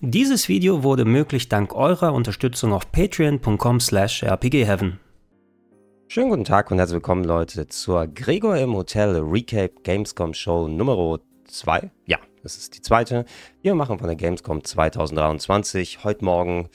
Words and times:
Dieses 0.00 0.48
Video 0.48 0.84
wurde 0.84 1.04
möglich 1.04 1.48
dank 1.48 1.74
eurer 1.74 2.12
Unterstützung 2.12 2.72
auf 2.72 2.92
patreon.com 2.92 3.80
slash 3.80 4.22
rpgheaven. 4.22 5.00
Schönen 6.06 6.30
guten 6.30 6.44
Tag 6.44 6.70
und 6.70 6.78
herzlich 6.78 6.94
willkommen 6.94 7.24
Leute 7.24 7.66
zur 7.66 8.06
Gregor 8.06 8.56
im 8.58 8.76
Hotel 8.76 9.16
Recap 9.16 9.82
Gamescom 9.82 10.34
Show 10.34 10.68
Nummer 10.68 11.18
2. 11.48 11.90
Ja, 12.06 12.18
das 12.44 12.56
ist 12.56 12.76
die 12.76 12.80
zweite. 12.80 13.24
Wir 13.60 13.74
machen 13.74 13.98
von 13.98 14.06
der 14.06 14.14
Gamescom 14.14 14.62
2023 14.62 16.04
heute 16.04 16.24
Morgen 16.24 16.68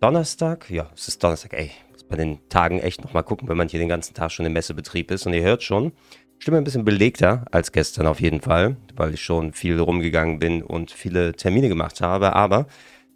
Donnerstag. 0.00 0.70
Ja, 0.70 0.90
es 0.94 1.08
ist 1.08 1.22
Donnerstag, 1.22 1.52
ey. 1.52 1.72
Muss 1.92 2.04
bei 2.04 2.16
den 2.16 2.48
Tagen 2.48 2.78
echt 2.78 3.04
nochmal 3.04 3.24
gucken, 3.24 3.50
wenn 3.50 3.58
man 3.58 3.68
hier 3.68 3.80
den 3.80 3.90
ganzen 3.90 4.14
Tag 4.14 4.32
schon 4.32 4.46
im 4.46 4.54
Messebetrieb 4.54 5.10
ist. 5.10 5.26
Und 5.26 5.34
ihr 5.34 5.42
hört 5.42 5.62
schon, 5.62 5.92
Stimme 6.38 6.58
ein 6.58 6.64
bisschen 6.64 6.84
belegter 6.84 7.44
als 7.50 7.72
gestern 7.72 8.06
auf 8.06 8.20
jeden 8.20 8.40
Fall, 8.40 8.76
weil 8.94 9.14
ich 9.14 9.22
schon 9.22 9.52
viel 9.52 9.80
rumgegangen 9.80 10.38
bin 10.38 10.62
und 10.62 10.90
viele 10.90 11.32
Termine 11.32 11.68
gemacht 11.68 12.00
habe. 12.00 12.34
Aber 12.34 12.66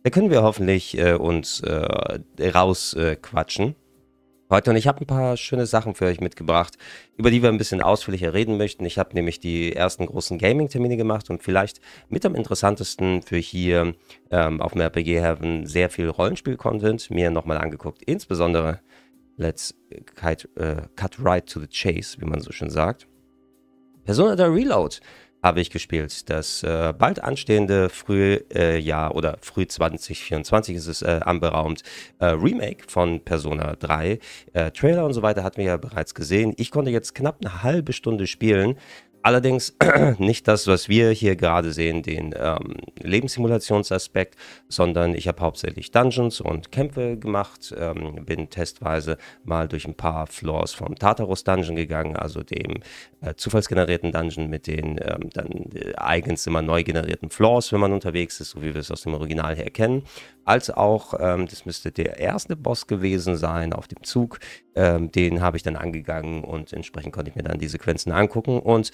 da 0.03 0.11
können 0.11 0.31
wir 0.31 0.43
hoffentlich 0.43 0.99
äh, 0.99 1.15
uns 1.15 1.61
äh, 1.61 2.21
rausquatschen. 2.43 3.69
Äh, 3.71 3.75
heute 4.49 4.71
und 4.71 4.77
ich 4.77 4.89
habe 4.89 5.03
ein 5.03 5.07
paar 5.07 5.37
schöne 5.37 5.67
Sachen 5.67 5.95
für 5.95 6.07
euch 6.07 6.21
mitgebracht, 6.21 6.77
über 7.17 7.30
die 7.30 7.43
wir 7.43 7.51
ein 7.51 7.59
bisschen 7.59 7.83
ausführlicher 7.83 8.33
reden 8.33 8.57
möchten. 8.57 8.85
Ich 8.87 8.99
habe 8.99 9.15
nämlich 9.15 9.39
die 9.39 9.77
ersten 9.77 10.07
großen 10.07 10.39
Gaming-Termine 10.39 10.97
gemacht 10.97 11.29
und 11.30 11.43
vielleicht 11.43 11.80
mit 12.09 12.25
am 12.25 12.35
interessantesten 12.35 13.23
für 13.23 13.37
hier 13.37 13.95
ähm, 14.30 14.61
auf 14.61 14.73
dem 14.73 14.80
RPG 14.80 15.21
Heaven 15.21 15.66
sehr 15.66 15.91
viel 15.91 16.09
Rollenspiel-Content 16.09 17.11
mir 17.11 17.30
nochmal 17.30 17.59
angeguckt. 17.59 18.02
Insbesondere 18.02 18.80
Let's 19.41 19.75
cut, 20.16 20.47
äh, 20.57 20.83
cut 20.97 21.19
right 21.19 21.47
to 21.47 21.61
the 21.61 21.66
chase, 21.66 22.21
wie 22.21 22.27
man 22.27 22.43
so 22.43 22.52
schön 22.52 22.69
sagt. 22.69 23.07
Persona 24.05 24.37
3 24.37 24.47
Reload 24.47 24.97
habe 25.43 25.61
ich 25.61 25.71
gespielt. 25.71 26.29
Das 26.29 26.63
äh, 26.63 26.93
bald 26.97 27.23
anstehende 27.23 27.89
Frühjahr 27.89 29.11
äh, 29.11 29.15
oder 29.15 29.39
Früh 29.41 29.67
2024 29.67 30.77
ist 30.77 30.87
es 30.87 31.03
äh, 31.03 31.21
anberaumt 31.25 31.83
äh, 32.19 32.27
Remake 32.27 32.85
von 32.89 33.21
Persona 33.21 33.74
3. 33.77 34.19
Äh, 34.52 34.71
Trailer 34.73 35.07
und 35.07 35.15
so 35.15 35.23
weiter 35.23 35.43
hatten 35.43 35.59
wir 35.59 35.65
ja 35.65 35.77
bereits 35.77 36.15
gesehen. 36.15 36.55
Ich 36.57 36.71
konnte 36.71 36.91
jetzt 36.91 37.15
knapp 37.15 37.39
eine 37.41 37.63
halbe 37.63 37.93
Stunde 37.93 38.27
spielen. 38.27 38.77
Allerdings 39.23 39.76
nicht 40.18 40.49
das, 40.49 40.66
was 40.66 40.88
wir 40.88 41.10
hier 41.10 41.37
gerade 41.37 41.73
sehen, 41.73 42.02
den 42.02 42.35
ähm, 42.37 42.76
Lebenssimulationsaspekt, 43.01 44.37
sondern 44.68 45.15
ich 45.15 45.29
habe 45.29 45.40
hauptsächlich 45.43 45.90
Dungeons 45.90 46.40
und 46.40 46.73
Kämpfe 46.73 47.18
gemacht, 47.18 47.74
ähm, 47.79 48.24
bin 48.24 48.49
testweise 48.49 49.18
mal 49.45 49.68
durch 49.68 49.87
ein 49.87 49.95
paar 49.95 50.27
Floors 50.27 50.73
vom 50.73 50.95
Tartarus 50.95 51.45
Dungeon 51.45 51.77
gegangen, 51.77 52.16
also 52.16 52.43
dem 52.43 52.82
äh, 53.21 53.35
zufallsgenerierten 53.35 54.12
Dungeon 54.12 54.49
mit 54.49 54.66
den 54.66 54.99
ähm, 55.02 55.29
dann 55.34 55.71
äh, 55.74 55.95
eigens 55.96 56.46
immer 56.46 56.62
neu 56.62 56.82
generierten 56.82 57.29
Floors, 57.29 57.73
wenn 57.73 57.80
man 57.80 57.93
unterwegs 57.93 58.40
ist, 58.40 58.51
so 58.51 58.62
wie 58.62 58.73
wir 58.73 58.80
es 58.80 58.90
aus 58.90 59.02
dem 59.02 59.15
Original 59.15 59.55
her 59.55 59.71
kennen, 59.71 60.05
als 60.51 60.68
auch, 60.68 61.15
ähm, 61.20 61.46
das 61.46 61.65
müsste 61.65 61.93
der 61.93 62.18
erste 62.18 62.56
Boss 62.56 62.88
gewesen 62.88 63.37
sein 63.37 63.73
auf 63.73 63.87
dem 63.87 64.03
Zug, 64.03 64.41
ähm, 64.75 65.12
den 65.12 65.41
habe 65.41 65.56
ich 65.56 65.62
dann 65.62 65.76
angegangen 65.76 66.43
und 66.43 66.72
entsprechend 66.72 67.12
konnte 67.12 67.31
ich 67.31 67.37
mir 67.37 67.44
dann 67.44 67.60
die 67.60 67.69
Sequenzen 67.69 68.10
angucken. 68.10 68.59
Und 68.59 68.91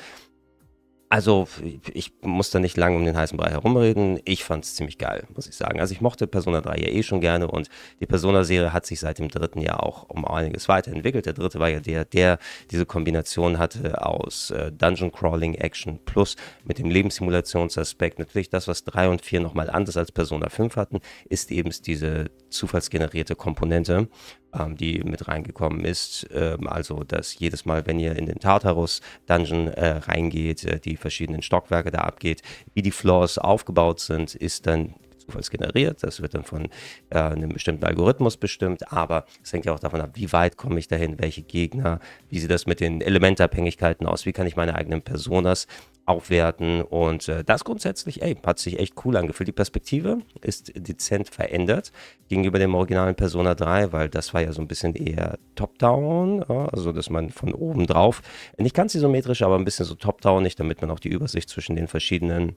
also, 1.09 1.47
ich 1.95 2.13
muss 2.23 2.51
da 2.51 2.59
nicht 2.59 2.77
lange 2.77 2.97
um 2.97 3.05
den 3.05 3.17
heißen 3.17 3.39
Brei 3.39 3.51
herumreden. 3.51 4.19
Ich 4.25 4.43
fand 4.43 4.65
es 4.65 4.75
ziemlich 4.75 4.99
geil, 4.99 5.25
muss 5.35 5.47
ich 5.47 5.55
sagen. 5.55 5.79
Also, 5.79 5.93
ich 5.93 6.01
mochte 6.01 6.27
Persona 6.27 6.61
3 6.61 6.77
ja 6.79 6.89
eh 6.89 7.03
schon 7.05 7.21
gerne 7.21 7.49
und 7.49 7.69
die 8.01 8.07
Persona-Serie 8.07 8.73
hat 8.73 8.87
sich 8.87 8.99
seit 8.99 9.21
dem 9.21 9.29
dritten 9.29 9.61
Jahr 9.61 9.85
auch 9.85 10.09
um 10.09 10.25
einiges 10.25 10.69
weiterentwickelt. 10.69 11.27
Der 11.27 11.33
dritte 11.33 11.61
war 11.61 11.69
ja 11.69 11.79
der, 11.79 12.05
der 12.05 12.39
diese 12.73 12.87
Kombination 12.87 13.59
hatte 13.59 14.05
aus 14.05 14.51
äh, 14.51 14.73
Dungeon 14.73 15.13
Crawling 15.13 15.55
Action 15.55 16.01
plus 16.05 16.35
mit 16.65 16.79
dem 16.79 16.91
Lebenssimulationsaspekt. 16.91 18.19
Natürlich 18.19 18.51
das, 18.51 18.67
was 18.67 18.83
3 18.85 19.09
und 19.09 19.23
4 19.23 19.41
nochmal 19.41 19.71
anders 19.71 19.97
als 19.97 20.11
Persona 20.11 20.49
5 20.49 20.75
hatten, 20.75 21.01
ist 21.29 21.53
eben 21.53 21.71
diese 21.87 22.31
zufallsgenerierte 22.51 23.37
Komponente 23.37 24.09
ähm, 24.53 24.77
die 24.77 25.01
mit 25.05 25.29
reingekommen 25.29 25.85
ist. 25.85 26.27
Ähm, 26.33 26.67
also, 26.67 27.05
dass 27.05 27.39
jedes 27.39 27.65
Mal, 27.65 27.87
wenn 27.87 27.99
ihr 27.99 28.17
in 28.17 28.27
den 28.27 28.39
Tartarus-Dungeon 28.39 29.69
äh, 29.69 29.89
reingeht, 29.99 30.65
äh, 30.65 30.81
die 30.81 30.97
verschiedenen 30.97 31.43
Stockwerke 31.43 31.91
da 31.91 32.01
abgeht, 32.01 32.43
wie 32.75 32.83
die 32.83 32.91
Floors 32.91 33.39
aufgebaut 33.39 34.01
sind, 34.01 34.35
ist 34.35 34.67
dann 34.67 34.95
zufallsgeneriert. 35.27 36.03
Das 36.03 36.23
wird 36.23 36.35
dann 36.35 36.45
von 36.45 36.69
äh, 37.11 37.19
einem 37.19 37.51
bestimmten 37.51 37.85
Algorithmus 37.85 38.37
bestimmt, 38.37 38.93
aber 38.93 39.27
es 39.43 39.53
hängt 39.53 39.67
ja 39.67 39.75
auch 39.75 39.81
davon 39.81 40.01
ab, 40.01 40.11
wie 40.15 40.33
weit 40.33 40.57
komme 40.57 40.79
ich 40.79 40.89
dahin, 40.89 41.19
welche 41.19 41.43
Gegner, 41.43 42.01
wie 42.29 42.39
sieht 42.39 42.51
das 42.51 42.67
mit 42.67 42.81
den 42.81 43.01
Elementabhängigkeiten 43.01 44.07
aus, 44.07 44.27
wie 44.27 44.33
kann 44.33 44.47
ich 44.47 44.57
meine 44.57 44.75
eigenen 44.75 45.03
Personas 45.03 45.67
aufwerten 46.07 46.83
und 46.83 47.29
äh, 47.29 47.43
das 47.45 47.65
grundsätzlich, 47.65 48.23
ey, 48.23 48.37
hat 48.47 48.61
sich 48.61 48.79
echt 48.79 48.95
cool 49.05 49.17
angefühlt. 49.17 49.49
Die 49.49 49.53
Perspektive 49.53 50.19
ist 50.41 50.73
dezent 50.75 51.29
verändert 51.29 51.91
gegenüber 52.29 52.61
dem 52.61 52.75
originalen 52.75 53.17
Persona 53.17 53.57
3, 53.57 53.93
weil 53.93 54.09
das 54.09 54.33
war 54.33 54.41
ja 54.41 54.53
so 54.53 54.63
ein 54.63 54.69
bisschen 54.69 54.95
eher 54.95 55.39
top-down, 55.57 56.45
ja, 56.49 56.67
also 56.67 56.93
dass 56.93 57.11
man 57.11 57.31
von 57.31 57.53
oben 57.53 57.87
drauf, 57.87 58.23
nicht 58.57 58.75
ganz 58.75 58.95
isometrisch, 58.95 59.43
aber 59.43 59.57
ein 59.57 59.65
bisschen 59.65 59.85
so 59.85 59.97
top-down, 59.97 60.45
nicht 60.45 60.61
damit 60.61 60.81
man 60.81 60.93
auch 60.93 61.01
die 61.01 61.11
Übersicht 61.11 61.49
zwischen 61.49 61.75
den 61.75 61.89
verschiedenen 61.89 62.55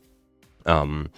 ähm, 0.65 1.09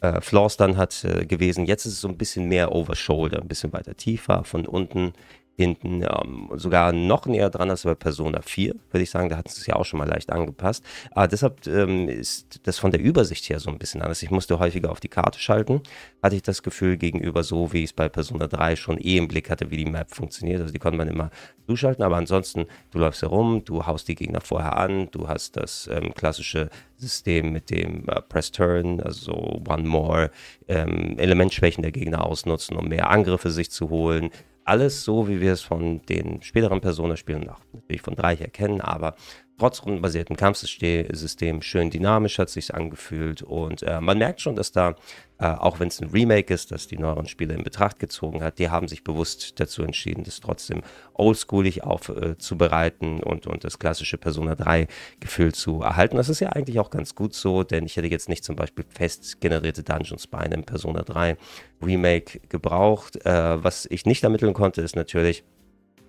äh, 0.00 0.22
Floors 0.22 0.56
dann 0.56 0.78
hat 0.78 1.04
äh, 1.04 1.26
gewesen. 1.26 1.66
Jetzt 1.66 1.84
ist 1.84 1.92
es 1.94 2.00
so 2.00 2.08
ein 2.08 2.16
bisschen 2.16 2.48
mehr 2.48 2.72
over 2.72 2.96
shoulder, 2.96 3.42
ein 3.42 3.48
bisschen 3.48 3.74
weiter 3.74 3.94
tiefer, 3.94 4.44
von 4.44 4.66
unten 4.66 5.12
hinten 5.56 6.02
ähm, 6.02 6.50
sogar 6.54 6.92
noch 6.92 7.26
näher 7.26 7.50
dran 7.50 7.70
als 7.70 7.84
bei 7.84 7.94
Persona 7.94 8.42
4, 8.42 8.74
würde 8.90 9.02
ich 9.02 9.10
sagen. 9.10 9.28
Da 9.28 9.36
hat 9.36 9.48
es 9.48 9.66
ja 9.66 9.76
auch 9.76 9.84
schon 9.84 9.98
mal 9.98 10.08
leicht 10.08 10.32
angepasst. 10.32 10.84
Aber 11.12 11.28
deshalb 11.28 11.66
ähm, 11.66 12.08
ist 12.08 12.60
das 12.64 12.78
von 12.78 12.90
der 12.90 13.00
Übersicht 13.00 13.48
her 13.48 13.60
so 13.60 13.70
ein 13.70 13.78
bisschen 13.78 14.02
anders. 14.02 14.22
Ich 14.22 14.30
musste 14.30 14.58
häufiger 14.58 14.90
auf 14.90 15.00
die 15.00 15.08
Karte 15.08 15.38
schalten, 15.38 15.80
hatte 16.22 16.36
ich 16.36 16.42
das 16.42 16.62
Gefühl, 16.62 16.96
gegenüber 16.96 17.44
so, 17.44 17.72
wie 17.72 17.78
ich 17.78 17.90
es 17.90 17.92
bei 17.92 18.08
Persona 18.08 18.48
3 18.48 18.74
schon 18.76 18.98
eh 18.98 19.16
im 19.16 19.28
Blick 19.28 19.48
hatte, 19.48 19.70
wie 19.70 19.76
die 19.76 19.84
Map 19.84 20.12
funktioniert. 20.12 20.60
Also 20.60 20.72
die 20.72 20.78
konnte 20.78 20.98
man 20.98 21.08
immer 21.08 21.30
zuschalten, 21.66 22.04
aber 22.04 22.16
ansonsten, 22.16 22.66
du 22.90 22.98
läufst 22.98 23.22
herum, 23.22 23.64
du 23.64 23.86
haust 23.86 24.08
die 24.08 24.16
Gegner 24.16 24.40
vorher 24.40 24.76
an, 24.76 25.08
du 25.12 25.28
hast 25.28 25.56
das 25.56 25.88
ähm, 25.92 26.12
klassische 26.14 26.68
System 26.96 27.52
mit 27.52 27.70
dem 27.70 28.08
äh, 28.08 28.20
Press 28.22 28.50
Turn, 28.50 29.00
also 29.00 29.62
One 29.68 29.84
More, 29.84 30.30
ähm, 30.68 31.16
Elementschwächen 31.18 31.82
der 31.82 31.92
Gegner 31.92 32.26
ausnutzen, 32.26 32.76
um 32.76 32.88
mehr 32.88 33.10
Angriffe 33.10 33.50
sich 33.50 33.70
zu 33.70 33.90
holen 33.90 34.30
alles 34.64 35.04
so, 35.04 35.28
wie 35.28 35.40
wir 35.40 35.52
es 35.52 35.62
von 35.62 36.02
den 36.02 36.42
späteren 36.42 36.80
Persona-Spielen 36.80 37.48
auch 37.50 37.60
natürlich 37.72 38.02
von 38.02 38.16
3 38.16 38.36
her 38.36 38.48
kennen, 38.48 38.80
aber 38.80 39.14
trotz 39.58 39.82
rundenbasiertem 39.82 40.36
Kampfsystem 40.36 41.62
schön 41.62 41.90
dynamisch 41.90 42.38
hat 42.38 42.50
sich 42.50 42.74
angefühlt 42.74 43.42
und 43.42 43.82
äh, 43.82 44.00
man 44.00 44.18
merkt 44.18 44.40
schon, 44.40 44.56
dass 44.56 44.72
da, 44.72 44.96
äh, 45.38 45.46
auch 45.46 45.78
wenn 45.78 45.88
es 45.88 46.00
ein 46.00 46.10
Remake 46.10 46.52
ist, 46.52 46.72
das 46.72 46.88
die 46.88 46.98
neueren 46.98 47.26
Spiele 47.26 47.54
in 47.54 47.62
Betracht 47.62 47.98
gezogen 47.98 48.42
hat, 48.42 48.58
die 48.58 48.70
haben 48.70 48.88
sich 48.88 49.04
bewusst 49.04 49.60
dazu 49.60 49.82
entschieden, 49.82 50.24
das 50.24 50.40
trotzdem 50.40 50.82
oldschoolig 51.12 51.84
aufzubereiten 51.84 53.20
äh, 53.20 53.24
und, 53.24 53.46
und 53.46 53.62
das 53.64 53.78
klassische 53.78 54.18
Persona 54.18 54.56
3 54.56 54.88
Gefühl 55.20 55.54
zu 55.54 55.82
erhalten. 55.82 56.16
Das 56.16 56.28
ist 56.28 56.40
ja 56.40 56.50
eigentlich 56.50 56.80
auch 56.80 56.90
ganz 56.90 57.14
gut 57.14 57.34
so, 57.34 57.62
denn 57.62 57.86
ich 57.86 57.96
hätte 57.96 58.08
jetzt 58.08 58.28
nicht 58.28 58.44
zum 58.44 58.56
Beispiel 58.56 58.84
fest 58.88 59.40
generierte 59.40 59.84
Dungeons 59.84 60.26
bei 60.26 60.38
einem 60.38 60.64
Persona 60.64 61.02
3 61.02 61.36
Remake 61.80 62.40
gebraucht. 62.48 63.24
Äh, 63.24 63.62
was 63.62 63.86
ich 63.86 64.04
nicht 64.04 64.24
ermitteln 64.24 64.52
konnte, 64.52 64.82
ist 64.82 64.96
natürlich, 64.96 65.44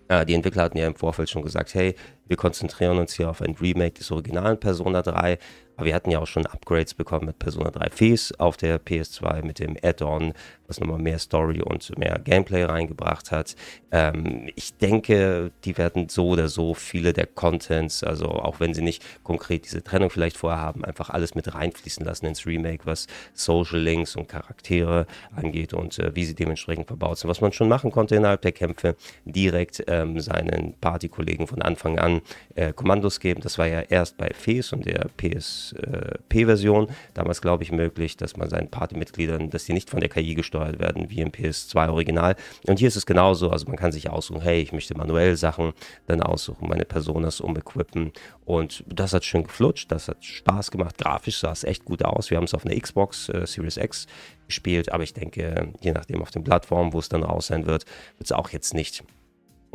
äh, 0.07 0.25
die 0.25 0.33
Entwickler 0.33 0.63
hatten 0.63 0.77
ja 0.77 0.87
im 0.87 0.95
Vorfeld 0.95 1.29
schon 1.29 1.43
gesagt, 1.43 1.73
hey, 1.75 1.95
wir 2.27 2.37
konzentrieren 2.37 2.97
uns 2.97 3.13
hier 3.13 3.29
auf 3.29 3.41
ein 3.41 3.55
Remake 3.55 3.95
des 3.99 4.11
originalen 4.11 4.59
Persona 4.59 5.01
3. 5.01 5.37
Aber 5.77 5.87
wir 5.87 5.95
hatten 5.95 6.09
ja 6.09 6.19
auch 6.19 6.27
schon 6.27 6.45
Upgrades 6.45 6.93
bekommen 6.93 7.25
mit 7.25 7.39
Persona 7.39 7.69
3 7.69 7.89
Face 7.89 8.39
auf 8.39 8.55
der 8.55 8.79
PS2 8.79 9.43
mit 9.43 9.59
dem 9.59 9.75
Add-on, 9.83 10.33
was 10.67 10.79
nochmal 10.79 10.99
mehr 10.99 11.19
Story 11.19 11.61
und 11.61 11.97
mehr 11.97 12.17
Gameplay 12.23 12.63
reingebracht 12.63 13.31
hat. 13.31 13.55
Ähm, 13.91 14.49
ich 14.55 14.77
denke, 14.77 15.51
die 15.65 15.77
werden 15.77 16.07
so 16.07 16.29
oder 16.29 16.47
so 16.47 16.73
viele 16.73 17.11
der 17.11 17.27
Contents, 17.27 18.03
also 18.03 18.27
auch 18.27 18.61
wenn 18.61 18.73
sie 18.73 18.81
nicht 18.81 19.03
konkret 19.23 19.65
diese 19.65 19.83
Trennung 19.83 20.09
vielleicht 20.09 20.37
vorher 20.37 20.61
haben, 20.61 20.85
einfach 20.85 21.09
alles 21.09 21.35
mit 21.35 21.53
reinfließen 21.53 22.05
lassen 22.05 22.25
ins 22.25 22.45
Remake, 22.45 22.85
was 22.85 23.07
Social 23.33 23.79
Links 23.79 24.15
und 24.15 24.29
Charaktere 24.29 25.07
angeht 25.35 25.73
und 25.73 25.99
äh, 25.99 26.15
wie 26.15 26.23
sie 26.23 26.35
dementsprechend 26.35 26.87
verbaut 26.87 27.17
sind. 27.17 27.29
Was 27.29 27.41
man 27.41 27.51
schon 27.51 27.67
machen 27.67 27.91
konnte 27.91 28.15
innerhalb 28.15 28.41
der 28.41 28.53
Kämpfe, 28.53 28.95
direkt 29.25 29.83
ähm, 29.87 30.21
seinen 30.21 30.75
Partykollegen 30.79 31.47
von 31.47 31.61
Anfang 31.61 31.99
an 31.99 32.14
äh, 32.55 32.73
Kommandos 32.73 33.19
geben. 33.19 33.41
Das 33.41 33.57
war 33.57 33.67
ja 33.67 33.81
erst 33.81 34.17
bei 34.17 34.31
FES 34.33 34.73
und 34.73 34.85
der 34.85 35.09
PSP-Version 35.17 36.87
damals, 37.13 37.41
glaube 37.41 37.63
ich, 37.63 37.71
möglich, 37.71 38.17
dass 38.17 38.37
man 38.37 38.49
seinen 38.49 38.69
Partymitgliedern, 38.69 39.49
dass 39.49 39.65
die 39.65 39.73
nicht 39.73 39.89
von 39.89 39.99
der 39.99 40.09
KI 40.09 40.35
gesteuert 40.35 40.79
werden 40.79 41.09
wie 41.09 41.21
im 41.21 41.29
PS2 41.29 41.89
Original. 41.89 42.35
Und 42.67 42.79
hier 42.79 42.87
ist 42.87 42.95
es 42.95 43.05
genauso. 43.05 43.49
Also 43.49 43.67
man 43.67 43.77
kann 43.77 43.91
sich 43.91 44.09
aussuchen, 44.09 44.41
hey, 44.41 44.61
ich 44.61 44.71
möchte 44.71 44.97
manuell 44.97 45.35
Sachen 45.35 45.73
dann 46.07 46.21
aussuchen, 46.21 46.67
meine 46.67 46.85
Personas 46.85 47.41
umequippen. 47.41 48.11
Und 48.45 48.83
das 48.87 49.13
hat 49.13 49.25
schön 49.25 49.43
geflutscht, 49.43 49.91
das 49.91 50.07
hat 50.07 50.23
Spaß 50.23 50.71
gemacht. 50.71 50.97
Grafisch 50.97 51.39
sah 51.39 51.51
es 51.51 51.63
echt 51.63 51.85
gut 51.85 52.03
aus. 52.03 52.29
Wir 52.29 52.37
haben 52.37 52.45
es 52.45 52.53
auf 52.53 52.65
einer 52.65 52.79
Xbox 52.79 53.29
äh, 53.29 53.45
Series 53.45 53.77
X 53.77 54.07
gespielt, 54.47 54.91
aber 54.91 55.03
ich 55.03 55.13
denke, 55.13 55.73
je 55.81 55.91
nachdem 55.91 56.21
auf 56.21 56.31
den 56.31 56.43
Plattformen, 56.43 56.93
wo 56.93 56.99
es 56.99 57.09
dann 57.09 57.23
raus 57.23 57.47
sein 57.47 57.65
wird, 57.65 57.85
wird 58.17 58.25
es 58.25 58.31
auch 58.31 58.49
jetzt 58.49 58.73
nicht 58.73 59.03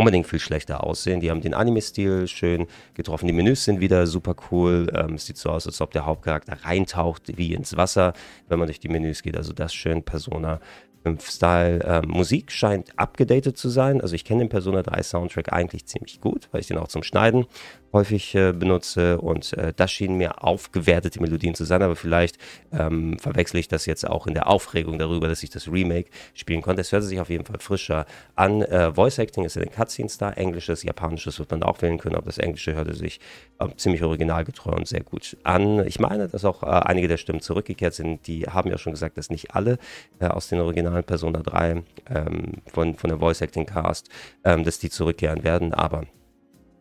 unbedingt 0.00 0.26
viel 0.26 0.41
schlechter 0.41 0.82
aussehen. 0.82 1.20
Die 1.20 1.31
haben 1.31 1.43
den 1.43 1.52
Anime-Stil 1.52 2.26
schön 2.26 2.67
getroffen. 2.94 3.26
Die 3.26 3.35
Menüs 3.35 3.64
sind 3.64 3.81
wieder 3.81 4.06
super 4.06 4.35
cool. 4.50 4.91
Ähm, 4.94 5.14
es 5.14 5.26
sieht 5.26 5.37
so 5.37 5.50
aus, 5.50 5.67
als 5.67 5.81
ob 5.81 5.93
der 5.93 6.06
Hauptcharakter 6.06 6.56
reintaucht 6.64 7.37
wie 7.37 7.52
ins 7.52 7.76
Wasser, 7.76 8.14
wenn 8.49 8.58
man 8.58 8.67
durch 8.67 8.81
die 8.81 8.88
Menüs 8.88 9.23
geht. 9.23 9.37
Also 9.37 9.52
das 9.52 9.75
schön 9.75 10.02
Persona 10.02 10.58
5 10.58 10.89
Style. 11.20 11.81
Ähm, 11.85 12.08
Musik 12.08 12.52
scheint 12.52 12.99
abgedatet 12.99 13.56
zu 13.56 13.69
sein. 13.69 14.00
Also 14.00 14.14
ich 14.14 14.25
kenne 14.25 14.41
den 14.41 14.49
Persona 14.49 14.82
3 14.82 15.02
Soundtrack 15.02 15.52
eigentlich 15.52 15.87
ziemlich 15.87 16.20
gut, 16.20 16.49
weil 16.52 16.61
ich 16.61 16.67
den 16.67 16.79
auch 16.79 16.88
zum 16.88 17.02
Schneiden 17.02 17.47
häufig 17.93 18.35
äh, 18.35 18.52
benutze 18.52 19.20
und 19.20 19.52
äh, 19.55 19.73
das 19.75 19.91
schien 19.91 20.17
mir 20.17 20.44
aufgewertete 20.44 21.20
Melodien 21.20 21.55
zu 21.55 21.64
sein, 21.64 21.82
aber 21.82 21.97
vielleicht 21.97 22.38
ähm, 22.73 23.19
verwechsel 23.19 23.58
ich 23.58 23.69
das 23.69 23.87
jetzt 23.87 24.08
auch 24.08 24.26
in 24.26 24.35
der 24.35 24.49
Aufregung 24.49 24.99
darüber, 24.99 25.29
dass 25.29 25.43
ich 25.43 25.50
das 25.50 25.70
Remake 25.70 26.11
spielen 26.35 26.62
konnte. 26.62 26.82
Es 26.82 26.93
hörte 26.93 27.06
sich 27.06 27.20
auf 27.20 27.31
jeden 27.31 27.44
Fall 27.44 27.58
frischer 27.58 28.06
an. 28.37 28.62
Äh, 28.62 28.94
Voice 28.94 29.19
Acting 29.19 29.44
ist 29.44 29.56
in 29.56 29.62
den 29.62 29.73
Cutscenes 29.73 30.19
da, 30.19 30.31
englisches, 30.31 30.82
japanisches 30.82 31.38
wird 31.38 31.50
man 31.50 31.62
auch 31.62 31.82
wählen 31.82 31.99
können, 31.99 32.17
aber 32.17 32.26
das 32.26 32.38
englische 32.38 32.75
hörte 32.75 32.94
sich 32.94 33.20
äh, 33.58 33.67
ziemlich 33.76 34.02
originalgetreu 34.02 34.73
und 34.73 34.87
sehr 34.87 35.02
gut 35.02 35.37
an. 35.43 35.85
Ich 35.87 35.99
meine, 35.99 36.29
dass 36.29 36.44
auch 36.44 36.62
äh, 36.62 36.67
einige 36.67 37.08
der 37.08 37.17
Stimmen 37.17 37.41
zurückgekehrt 37.41 37.94
sind, 37.94 38.26
die 38.26 38.44
haben 38.44 38.70
ja 38.70 38.79
schon 38.79 38.93
gesagt, 38.93 39.19
dass 39.19 39.31
nicht 39.31 39.55
alle 39.55 39.79
äh, 40.20 40.26
aus 40.26 40.49
den 40.49 40.61
originalen 40.90 41.04
Persona 41.04 41.40
3 41.40 41.82
ähm, 42.08 42.52
von, 42.66 42.94
von 42.94 43.10
der 43.10 43.19
Voice 43.19 43.40
Acting 43.40 43.66
Cast, 43.66 44.08
ähm, 44.44 44.64
dass 44.64 44.78
die 44.78 44.90
zurückkehren 44.90 45.44
werden, 45.44 45.72
aber 45.72 46.04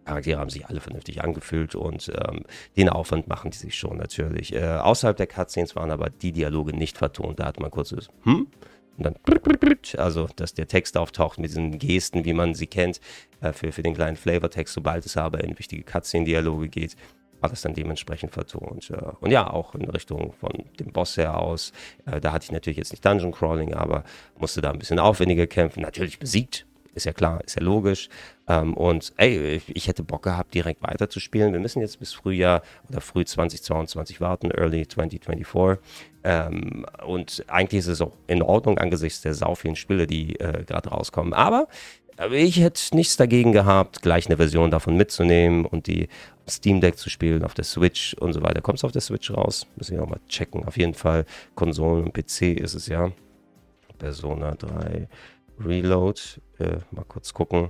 Charaktere 0.05 0.39
haben 0.39 0.49
sich 0.49 0.65
alle 0.65 0.79
vernünftig 0.79 1.23
angefühlt 1.23 1.75
und 1.75 2.11
ähm, 2.27 2.43
den 2.75 2.89
Aufwand 2.89 3.27
machen 3.27 3.51
die 3.51 3.57
sich 3.57 3.75
schon 3.75 3.97
natürlich. 3.97 4.55
Äh, 4.55 4.65
außerhalb 4.65 5.15
der 5.15 5.27
Cutscenes 5.27 5.75
waren 5.75 5.91
aber 5.91 6.09
die 6.09 6.31
Dialoge 6.31 6.75
nicht 6.75 6.97
vertont. 6.97 7.39
Da 7.39 7.45
hat 7.45 7.59
man 7.59 7.69
kurz 7.69 7.89
das 7.89 8.07
Hm? 8.23 8.47
Und 8.97 9.05
dann, 9.05 9.15
also, 9.97 10.27
dass 10.35 10.53
der 10.55 10.67
Text 10.67 10.97
auftaucht 10.97 11.37
mit 11.37 11.51
diesen 11.51 11.77
Gesten, 11.77 12.25
wie 12.25 12.33
man 12.33 12.53
sie 12.53 12.67
kennt, 12.67 12.99
äh, 13.39 13.53
für, 13.53 13.71
für 13.71 13.83
den 13.83 13.93
kleinen 13.93 14.17
Flavortext, 14.17 14.73
sobald 14.73 15.05
es 15.05 15.15
aber 15.15 15.41
in 15.43 15.57
wichtige 15.57 15.83
Cutscene-Dialoge 15.83 16.67
geht, 16.67 16.95
war 17.41 17.49
das 17.49 17.61
dann 17.61 17.73
dementsprechend 17.73 18.33
vertont. 18.33 18.89
Äh, 18.91 18.97
und 19.19 19.31
ja, 19.31 19.49
auch 19.49 19.75
in 19.75 19.89
Richtung 19.89 20.33
von 20.33 20.51
dem 20.79 20.91
Boss 20.91 21.17
her 21.17 21.37
aus. 21.37 21.71
Äh, 22.05 22.19
da 22.19 22.31
hatte 22.31 22.45
ich 22.45 22.51
natürlich 22.51 22.77
jetzt 22.77 22.91
nicht 22.91 23.05
Dungeon 23.05 23.31
Crawling, 23.31 23.73
aber 23.73 24.03
musste 24.37 24.61
da 24.61 24.71
ein 24.71 24.79
bisschen 24.79 24.99
aufwendiger 24.99 25.47
kämpfen. 25.47 25.81
Natürlich 25.81 26.19
besiegt, 26.19 26.65
ist 26.93 27.05
ja 27.05 27.13
klar, 27.13 27.41
ist 27.45 27.55
ja 27.55 27.61
logisch. 27.61 28.09
Ähm, 28.47 28.73
und 28.73 29.13
ey, 29.17 29.61
ich 29.67 29.87
hätte 29.87 30.03
Bock 30.03 30.23
gehabt, 30.23 30.53
direkt 30.53 30.81
weiterzuspielen. 30.81 31.53
Wir 31.53 31.59
müssen 31.59 31.81
jetzt 31.81 31.99
bis 31.99 32.13
Frühjahr 32.13 32.61
oder 32.89 33.01
früh 33.01 33.23
2022 33.23 34.19
warten, 34.21 34.51
early 34.51 34.87
2024. 34.87 35.83
Ähm, 36.23 36.85
und 37.05 37.45
eigentlich 37.47 37.79
ist 37.79 37.87
es 37.87 38.01
auch 38.01 38.13
in 38.27 38.41
Ordnung 38.41 38.77
angesichts 38.77 39.21
der 39.21 39.33
sau 39.33 39.55
vielen 39.55 39.75
Spiele, 39.75 40.07
die 40.07 40.39
äh, 40.39 40.63
gerade 40.65 40.89
rauskommen. 40.89 41.33
Aber 41.33 41.67
ich 42.31 42.59
hätte 42.59 42.95
nichts 42.95 43.15
dagegen 43.17 43.53
gehabt, 43.53 44.01
gleich 44.01 44.27
eine 44.27 44.37
Version 44.37 44.71
davon 44.71 44.97
mitzunehmen 44.97 45.65
und 45.65 45.87
die 45.87 46.09
Steam 46.49 46.81
Deck 46.81 46.97
zu 46.97 47.09
spielen, 47.09 47.43
auf 47.43 47.53
der 47.53 47.63
Switch 47.63 48.13
und 48.15 48.33
so 48.33 48.41
weiter. 48.41 48.61
Kommt 48.61 48.79
es 48.79 48.83
auf 48.83 48.91
der 48.91 49.01
Switch 49.01 49.31
raus? 49.31 49.67
Müssen 49.77 49.95
wir 49.95 50.03
auch 50.03 50.09
mal 50.09 50.19
checken. 50.27 50.65
Auf 50.65 50.77
jeden 50.77 50.93
Fall 50.93 51.25
Konsolen 51.55 52.05
und 52.05 52.13
PC 52.13 52.59
ist 52.59 52.73
es 52.73 52.87
ja. 52.87 53.11
Persona 53.97 54.55
3 54.55 55.07
Reload. 55.63 56.19
Äh, 56.57 56.77
mal 56.91 57.05
kurz 57.07 57.33
gucken. 57.33 57.69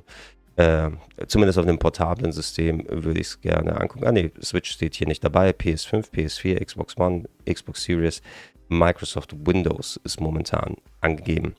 Äh, 0.56 0.90
zumindest 1.28 1.60
auf 1.60 1.66
dem 1.66 1.80
portablen 1.80 2.32
System 2.32 2.86
würde 2.90 3.22
ich 3.22 3.28
es 3.28 3.42
gerne 3.42 3.80
angucken. 3.80 4.06
Ah, 4.06 4.12
ne, 4.12 4.32
Switch 4.42 4.72
steht 4.72 4.96
hier 4.96 5.08
nicht 5.08 5.24
dabei. 5.24 5.52
PS5, 5.52 6.12
PS4, 6.12 6.64
Xbox 6.64 6.98
One, 6.98 7.26
Xbox 7.48 7.84
Series, 7.84 8.22
Microsoft 8.68 9.34
Windows 9.46 10.00
ist 10.04 10.20
momentan 10.20 10.78
angegeben. 11.02 11.56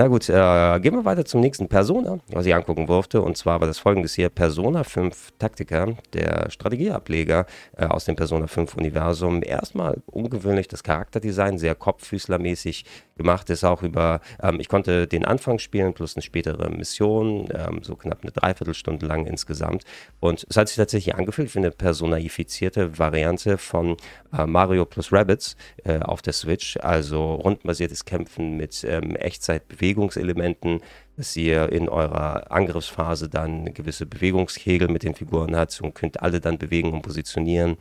Na 0.00 0.06
gut, 0.06 0.28
äh, 0.28 0.78
gehen 0.78 0.94
wir 0.94 1.04
weiter 1.04 1.24
zum 1.24 1.40
nächsten 1.40 1.66
Persona, 1.66 2.20
was 2.28 2.46
ich 2.46 2.54
angucken 2.54 2.86
durfte. 2.86 3.20
Und 3.20 3.36
zwar 3.36 3.60
war 3.60 3.66
das 3.66 3.80
folgendes 3.80 4.14
hier: 4.14 4.28
Persona 4.28 4.84
5 4.84 5.32
Taktika, 5.40 5.88
der 6.12 6.48
Strategieableger 6.50 7.46
äh, 7.76 7.84
aus 7.86 8.04
dem 8.04 8.14
Persona 8.14 8.46
5 8.46 8.76
Universum. 8.76 9.42
Erstmal 9.42 10.00
ungewöhnlich 10.06 10.68
das 10.68 10.84
Charakterdesign, 10.84 11.58
sehr 11.58 11.74
Kopffüßlermäßig 11.74 12.84
gemacht 13.16 13.50
ist, 13.50 13.64
auch 13.64 13.82
über, 13.82 14.20
ähm, 14.40 14.60
ich 14.60 14.68
konnte 14.68 15.08
den 15.08 15.24
Anfang 15.24 15.58
spielen 15.58 15.94
plus 15.94 16.14
eine 16.14 16.22
spätere 16.22 16.70
Mission, 16.70 17.48
ähm, 17.52 17.80
so 17.82 17.96
knapp 17.96 18.22
eine 18.22 18.30
Dreiviertelstunde 18.30 19.04
lang 19.04 19.26
insgesamt. 19.26 19.82
Und 20.20 20.46
es 20.48 20.56
hat 20.56 20.68
sich 20.68 20.76
tatsächlich 20.76 21.16
angefühlt 21.16 21.52
wie 21.56 21.58
eine 21.58 21.72
personaifizierte 21.72 23.00
Variante 23.00 23.58
von 23.58 23.96
äh, 24.32 24.46
Mario 24.46 24.84
plus 24.84 25.12
Rabbits 25.12 25.56
äh, 25.82 25.98
auf 25.98 26.22
der 26.22 26.34
Switch, 26.34 26.76
also 26.76 27.34
rundenbasiertes 27.34 28.04
Kämpfen 28.04 28.56
mit 28.56 28.84
ähm, 28.84 29.16
Echtzeitbewegung 29.16 29.87
Bewegungselementen, 29.88 30.80
dass 31.16 31.34
ihr 31.36 31.72
in 31.72 31.88
eurer 31.88 32.50
Angriffsphase 32.52 33.28
dann 33.28 33.72
gewisse 33.72 34.04
Bewegungskegel 34.04 34.88
mit 34.88 35.02
den 35.02 35.14
Figuren 35.14 35.56
habt 35.56 35.80
und 35.80 35.94
könnt 35.94 36.22
alle 36.22 36.40
dann 36.40 36.58
bewegen 36.58 36.92
und 36.92 37.02
positionieren 37.02 37.76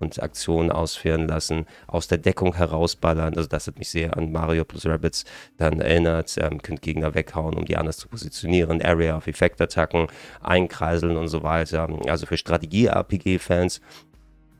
und 0.00 0.20
Aktionen 0.20 0.72
ausführen 0.72 1.28
lassen, 1.28 1.66
aus 1.86 2.08
der 2.08 2.18
Deckung 2.18 2.56
herausballern. 2.56 3.36
Also 3.36 3.48
das 3.48 3.68
hat 3.68 3.78
mich 3.78 3.88
sehr 3.88 4.16
an 4.16 4.32
Mario 4.32 4.64
plus 4.64 4.84
Rabbits 4.84 5.24
dann 5.58 5.80
erinnert. 5.80 6.36
Ähm, 6.38 6.60
könnt 6.60 6.82
Gegner 6.82 7.14
weghauen, 7.14 7.54
um 7.54 7.64
die 7.64 7.76
anders 7.76 7.98
zu 7.98 8.08
positionieren, 8.08 8.82
Area 8.82 9.16
of 9.16 9.28
Effect 9.28 9.60
Attacken, 9.60 10.08
einkreiseln 10.40 11.16
und 11.16 11.28
so 11.28 11.44
weiter. 11.44 11.88
Also 12.08 12.26
für 12.26 12.36
Strategie-RPG-Fans 12.36 13.80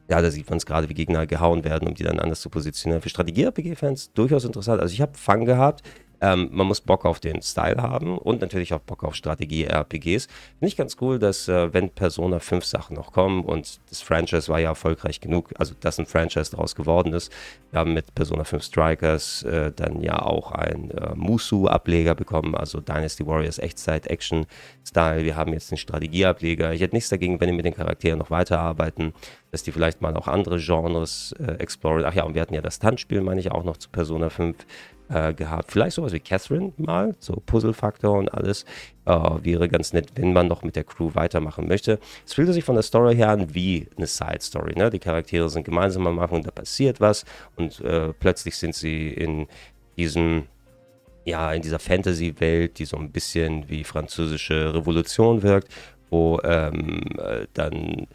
ja, 0.09 0.21
da 0.21 0.31
sieht 0.31 0.51
man 0.51 0.59
es 0.59 0.67
gerade, 0.67 0.91
wie 0.91 0.95
Gegner 0.95 1.27
gehauen 1.27 1.65
werden, 1.65 1.89
um 1.89 1.95
die 1.95 2.03
dann 2.03 2.19
anders 2.19 2.43
zu 2.43 2.51
positionieren. 2.51 3.01
Für 3.01 3.09
Strategie-RPG-Fans 3.09 4.13
durchaus 4.13 4.45
interessant. 4.45 4.83
Also 4.83 4.93
ich 4.93 5.01
habe 5.01 5.17
Fun 5.17 5.47
gehabt. 5.47 5.83
Ähm, 6.23 6.51
man 6.53 6.69
muss 6.69 6.81
Bock 6.81 7.05
auf 7.05 7.19
den 7.19 7.43
Style 7.43 7.83
haben 7.83 8.17
und 8.17 8.41
natürlich 8.41 8.73
auch 8.73 8.79
Bock 8.79 9.03
auf 9.03 9.17
Strategie-RPGs. 9.17 10.27
Finde 10.27 10.67
ich 10.69 10.77
ganz 10.77 10.97
cool, 11.01 11.19
dass 11.19 11.49
äh, 11.49 11.75
wenn 11.75 11.91
Persona 11.91 12.39
5 12.39 12.65
Sachen 12.65 12.95
noch 12.95 13.13
kommen 13.13 13.45
und 13.45 13.81
das 13.91 14.03
Franchise 14.03 14.49
war 14.49 14.61
ja 14.61 14.69
erfolgreich 14.69 15.21
genug, 15.21 15.53
also 15.59 15.75
dass 15.81 15.99
ein 15.99 16.07
Franchise 16.07 16.53
daraus 16.53 16.77
geworden 16.77 17.13
ist. 17.13 17.33
Wir 17.73 17.81
haben 17.81 17.93
mit 17.93 18.15
Persona 18.15 18.45
5 18.45 18.63
Strikers 18.63 19.43
äh, 19.43 19.73
dann 19.75 20.01
ja 20.01 20.23
auch 20.23 20.53
ein 20.53 20.93
äh, 20.93 21.15
Musu-Ableger 21.17 22.15
bekommen, 22.15 22.55
also 22.55 22.81
Dynasty 22.81 23.27
Warriors 23.27 23.59
Echtzeit-Action-Style. 23.59 25.25
Wir 25.25 25.35
haben 25.35 25.53
jetzt 25.53 25.73
den 25.73 25.79
Strategie-Ableger. 25.79 26.73
Ich 26.73 26.81
hätte 26.83 26.95
nichts 26.95 27.11
dagegen, 27.11 27.41
wenn 27.41 27.49
die 27.49 27.57
mit 27.57 27.65
den 27.65 27.75
Charakteren 27.75 28.21
noch 28.21 28.31
weiterarbeiten 28.31 29.13
dass 29.53 29.63
die 29.63 29.71
vielleicht 29.71 30.01
mal 30.01 30.17
auch 30.17 30.29
andere 30.29 30.59
Genres 30.59 31.35
äh, 31.39 31.53
exploren. 31.59 32.05
Ach 32.07 32.15
ja, 32.15 32.25
und 32.25 32.35
wir 32.35 32.41
hatten 32.41 32.55
ja 32.55 32.63
das 32.63 32.79
Tanzspiel, 32.79 33.21
meine 33.21 33.39
ich, 33.39 33.53
auch 33.53 33.65
noch 33.65 33.77
zu 33.77 33.91
Persona 33.91 34.31
5 34.31 34.57
äh, 35.13 35.35
gehabt. 35.35 35.71
Vielleicht 35.71 35.97
sowas 35.97 36.13
wie 36.13 36.21
Catherine 36.21 36.73
mal, 36.77 37.15
so 37.19 37.43
Puzzle-Faktor 37.45 38.19
und 38.19 38.33
alles. 38.33 38.65
Äh, 39.05 39.11
wäre 39.13 39.69
ganz 39.69 39.93
nett, 39.93 40.11
wenn 40.15 40.33
man 40.33 40.49
noch 40.49 40.63
mit 40.63 40.77
der 40.77 40.85
Crew 40.85 41.11
weitermachen 41.15 41.67
möchte. 41.69 41.99
Es 42.25 42.35
fühlte 42.35 42.53
sich 42.53 42.65
von 42.65 42.77
der 42.77 42.83
Story 42.83 43.17
her 43.17 43.31
an 43.31 43.55
wie 43.55 43.89
eine 43.97 44.07
Side-Story. 44.07 44.75
Ne? 44.77 44.91
Die 44.91 44.99
Charaktere 44.99 45.49
sind 45.49 45.65
gemeinsam 45.65 46.07
am 46.07 46.17
Machen 46.17 46.37
und 46.37 46.47
da 46.47 46.51
passiert 46.51 47.01
was 47.01 47.25
und 47.57 47.81
äh, 47.81 48.13
plötzlich 48.13 48.57
sind 48.57 48.75
sie 48.75 49.09
in 49.09 49.47
diesem 49.97 50.45
ja, 51.25 51.53
in 51.53 51.63
dieser 51.63 51.79
Fantasy-Welt, 51.79 52.81
die 52.81 52.85
so 52.85 52.97
ein 52.97 53.13
bisschen 53.13 53.69
wie 53.69 53.85
französische 53.85 54.75
Revolution 54.75 55.45
wirkt, 55.45 55.73
wo 56.11 56.41
ähm, 56.43 57.01
äh, 57.17 57.47
dann 57.55 58.09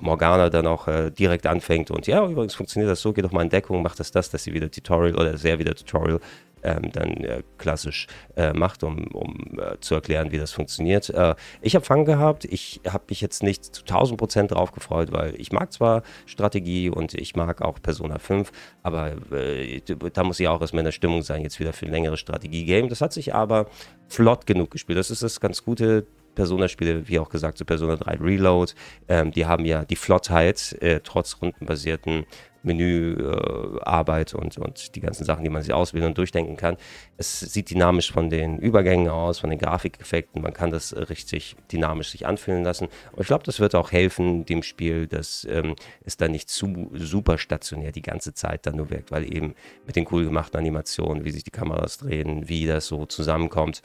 Morgana 0.00 0.50
dann 0.50 0.66
auch 0.66 0.88
äh, 0.88 1.10
direkt 1.10 1.46
anfängt 1.46 1.90
und 1.90 2.06
ja, 2.06 2.26
übrigens 2.26 2.54
funktioniert 2.54 2.90
das 2.90 3.00
so, 3.00 3.12
geh 3.12 3.22
doch 3.22 3.32
mal 3.32 3.42
in 3.42 3.48
Deckung, 3.48 3.82
macht 3.82 3.98
das 4.00 4.10
das, 4.10 4.30
dass 4.30 4.44
sie 4.44 4.52
wieder 4.52 4.70
Tutorial 4.70 5.14
oder 5.14 5.36
sehr 5.36 5.58
wieder 5.58 5.74
Tutorial 5.74 6.20
ähm, 6.62 6.90
dann 6.92 7.12
äh, 7.24 7.42
klassisch 7.58 8.06
äh, 8.36 8.52
macht, 8.52 8.82
um, 8.82 9.06
um 9.08 9.58
äh, 9.58 9.78
zu 9.80 9.94
erklären, 9.94 10.32
wie 10.32 10.38
das 10.38 10.52
funktioniert. 10.52 11.10
Äh, 11.10 11.34
ich 11.60 11.74
habe 11.74 11.84
Fang 11.84 12.04
gehabt, 12.04 12.44
ich 12.44 12.80
habe 12.86 13.04
mich 13.08 13.20
jetzt 13.20 13.42
nicht 13.42 13.64
zu 13.64 13.82
1000 13.82 14.18
Prozent 14.18 14.50
drauf 14.52 14.72
gefreut, 14.72 15.12
weil 15.12 15.34
ich 15.40 15.52
mag 15.52 15.72
zwar 15.72 16.02
Strategie 16.26 16.90
und 16.90 17.14
ich 17.14 17.34
mag 17.36 17.62
auch 17.62 17.80
Persona 17.80 18.18
5, 18.18 18.52
aber 18.82 19.12
äh, 19.32 19.80
da 20.12 20.24
muss 20.24 20.40
ich 20.40 20.48
auch 20.48 20.60
erstmal 20.60 20.80
in 20.80 20.86
der 20.86 20.92
Stimmung 20.92 21.22
sein, 21.22 21.42
jetzt 21.42 21.60
wieder 21.60 21.72
für 21.72 21.86
ein 21.86 21.92
längeres 21.92 22.20
Strategie-Game. 22.20 22.88
Das 22.88 23.00
hat 23.00 23.12
sich 23.12 23.34
aber 23.34 23.66
flott 24.08 24.46
genug 24.46 24.70
gespielt. 24.70 24.98
Das 24.98 25.10
ist 25.10 25.22
das 25.22 25.40
ganz 25.40 25.64
Gute 25.64 26.06
Persona-Spiele, 26.40 27.06
wie 27.06 27.18
auch 27.18 27.28
gesagt, 27.28 27.58
zu 27.58 27.66
Persona 27.66 27.96
3 27.96 28.14
Reload, 28.14 28.72
ähm, 29.08 29.30
die 29.30 29.44
haben 29.44 29.66
ja 29.66 29.84
die 29.84 29.96
Flottheit, 29.96 30.74
äh, 30.80 31.00
trotz 31.04 31.36
rundenbasierten 31.42 32.24
Menüarbeit 32.62 34.32
äh, 34.32 34.36
und, 34.38 34.56
und 34.56 34.94
die 34.94 35.00
ganzen 35.00 35.24
Sachen, 35.24 35.44
die 35.44 35.50
man 35.50 35.60
sich 35.60 35.74
auswählen 35.74 36.06
und 36.06 36.16
durchdenken 36.16 36.56
kann. 36.56 36.78
Es 37.18 37.40
sieht 37.40 37.68
dynamisch 37.68 38.10
von 38.10 38.30
den 38.30 38.58
Übergängen 38.58 39.08
aus, 39.08 39.38
von 39.38 39.50
den 39.50 39.58
Grafikeffekten. 39.58 40.40
Man 40.40 40.54
kann 40.54 40.70
das 40.70 40.96
richtig 40.96 41.56
dynamisch 41.70 42.08
sich 42.08 42.26
anfühlen 42.26 42.64
lassen. 42.64 42.88
Und 43.12 43.20
ich 43.20 43.26
glaube, 43.26 43.44
das 43.44 43.60
wird 43.60 43.74
auch 43.74 43.92
helfen 43.92 44.46
dem 44.46 44.62
Spiel, 44.62 45.06
dass 45.08 45.46
ähm, 45.50 45.76
es 46.06 46.16
dann 46.16 46.32
nicht 46.32 46.48
zu 46.48 46.90
super 46.94 47.36
stationär 47.36 47.92
die 47.92 48.02
ganze 48.02 48.32
Zeit 48.32 48.64
dann 48.64 48.76
nur 48.76 48.88
wirkt, 48.88 49.10
weil 49.10 49.30
eben 49.30 49.54
mit 49.86 49.96
den 49.96 50.06
cool 50.10 50.24
gemachten 50.24 50.58
Animationen, 50.58 51.26
wie 51.26 51.32
sich 51.32 51.44
die 51.44 51.50
Kameras 51.50 51.98
drehen, 51.98 52.48
wie 52.48 52.66
das 52.66 52.86
so 52.86 53.04
zusammenkommt 53.04 53.82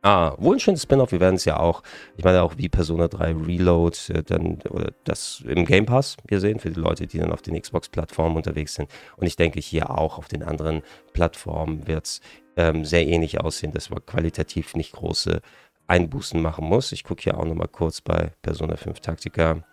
Ah, 0.00 0.34
wohl 0.38 0.56
ein 0.56 0.60
schönes 0.60 0.84
Spin-off. 0.84 1.10
Wir 1.10 1.18
werden 1.18 1.34
es 1.34 1.44
ja 1.44 1.58
auch, 1.58 1.82
ich 2.16 2.24
meine 2.24 2.42
auch 2.42 2.56
wie 2.56 2.68
Persona 2.68 3.08
3 3.08 3.34
Reload, 3.34 3.96
äh, 4.10 4.22
dann 4.22 4.58
oder 4.70 4.92
das 5.02 5.42
im 5.46 5.64
Game 5.64 5.86
Pass 5.86 6.16
wir 6.28 6.38
sehen 6.38 6.60
für 6.60 6.70
die 6.70 6.78
Leute, 6.78 7.08
die 7.08 7.18
dann 7.18 7.32
auf 7.32 7.42
den 7.42 7.60
Xbox-Plattformen 7.60 8.36
unterwegs 8.36 8.74
sind. 8.74 8.88
Und 9.16 9.26
ich 9.26 9.34
denke 9.34 9.58
hier 9.60 9.90
auch 9.90 10.18
auf 10.18 10.28
den 10.28 10.44
anderen 10.44 10.82
Plattformen 11.12 11.88
wird 11.88 12.06
es 12.06 12.20
ähm, 12.56 12.84
sehr 12.84 13.06
ähnlich 13.08 13.40
aussehen, 13.40 13.72
dass 13.72 13.90
wir 13.90 14.00
qualitativ 14.00 14.76
nicht 14.76 14.92
große 14.92 15.40
Einbußen 15.88 16.40
machen 16.40 16.66
muss. 16.66 16.92
Ich 16.92 17.02
gucke 17.02 17.22
hier 17.22 17.38
auch 17.38 17.44
nochmal 17.44 17.68
kurz 17.68 18.00
bei 18.00 18.32
Persona 18.42 18.76
5 18.76 19.00
Taktika 19.00 19.64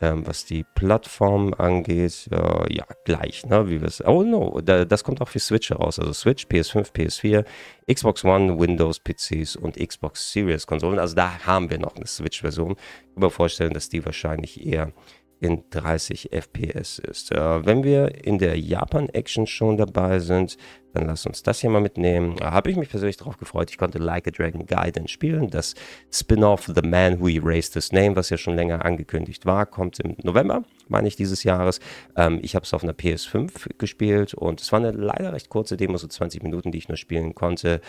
ähm, 0.00 0.26
was 0.26 0.44
die 0.44 0.64
Plattform 0.74 1.54
angeht, 1.54 2.28
äh, 2.30 2.72
ja, 2.72 2.84
gleich, 3.04 3.44
ne? 3.46 3.68
Wie 3.68 3.80
wir 3.80 3.88
Oh 4.06 4.22
no, 4.22 4.60
da, 4.60 4.84
das 4.84 5.02
kommt 5.02 5.20
auch 5.20 5.28
für 5.28 5.40
Switch 5.40 5.70
heraus. 5.70 5.98
Also 5.98 6.12
Switch, 6.12 6.46
PS5, 6.46 6.92
PS4, 6.92 7.44
Xbox 7.92 8.24
One, 8.24 8.58
Windows 8.58 9.00
PCs 9.00 9.56
und 9.56 9.76
Xbox 9.76 10.32
Series 10.32 10.66
Konsolen. 10.66 10.98
Also 10.98 11.16
da 11.16 11.38
haben 11.44 11.70
wir 11.70 11.78
noch 11.78 11.96
eine 11.96 12.06
Switch-Version. 12.06 12.72
Ich 12.72 13.14
kann 13.14 13.24
mir 13.24 13.30
vorstellen, 13.30 13.72
dass 13.72 13.88
die 13.88 14.04
wahrscheinlich 14.04 14.64
eher 14.64 14.92
in 15.40 15.64
30 15.70 16.30
FPS 16.32 16.98
ist. 16.98 17.32
Äh, 17.32 17.66
wenn 17.66 17.84
wir 17.84 18.24
in 18.24 18.38
der 18.38 18.58
Japan-Action 18.58 19.46
schon 19.46 19.76
dabei 19.76 20.18
sind, 20.18 20.56
dann 20.98 21.06
lass 21.06 21.26
uns 21.26 21.42
das 21.42 21.60
hier 21.60 21.70
mal 21.70 21.80
mitnehmen. 21.80 22.36
Da 22.36 22.50
habe 22.50 22.70
ich 22.70 22.76
mich 22.76 22.90
persönlich 22.90 23.16
darauf 23.16 23.38
gefreut. 23.38 23.70
Ich 23.70 23.78
konnte 23.78 23.98
Like 23.98 24.26
a 24.26 24.30
Dragon 24.30 24.66
Gaiden 24.66 25.06
spielen. 25.06 25.48
Das 25.48 25.74
Spin-off 26.12 26.70
The 26.74 26.86
Man 26.86 27.20
Who 27.20 27.28
Erased 27.28 27.74
His 27.74 27.92
Name, 27.92 28.16
was 28.16 28.30
ja 28.30 28.36
schon 28.36 28.56
länger 28.56 28.84
angekündigt 28.84 29.46
war, 29.46 29.66
kommt 29.66 30.00
im 30.00 30.16
November, 30.22 30.64
meine 30.88 31.06
ich, 31.08 31.16
dieses 31.16 31.44
Jahres. 31.44 31.80
Ähm, 32.16 32.40
ich 32.42 32.54
habe 32.54 32.64
es 32.64 32.74
auf 32.74 32.82
einer 32.82 32.92
PS5 32.92 33.78
gespielt 33.78 34.34
und 34.34 34.60
es 34.60 34.72
war 34.72 34.80
eine 34.80 34.90
leider 34.90 35.32
recht 35.32 35.48
kurze 35.48 35.76
Demo, 35.76 35.96
so 35.98 36.08
20 36.08 36.42
Minuten, 36.42 36.72
die 36.72 36.78
ich 36.78 36.88
nur 36.88 36.96
spielen 36.96 37.34
konnte. 37.34 37.80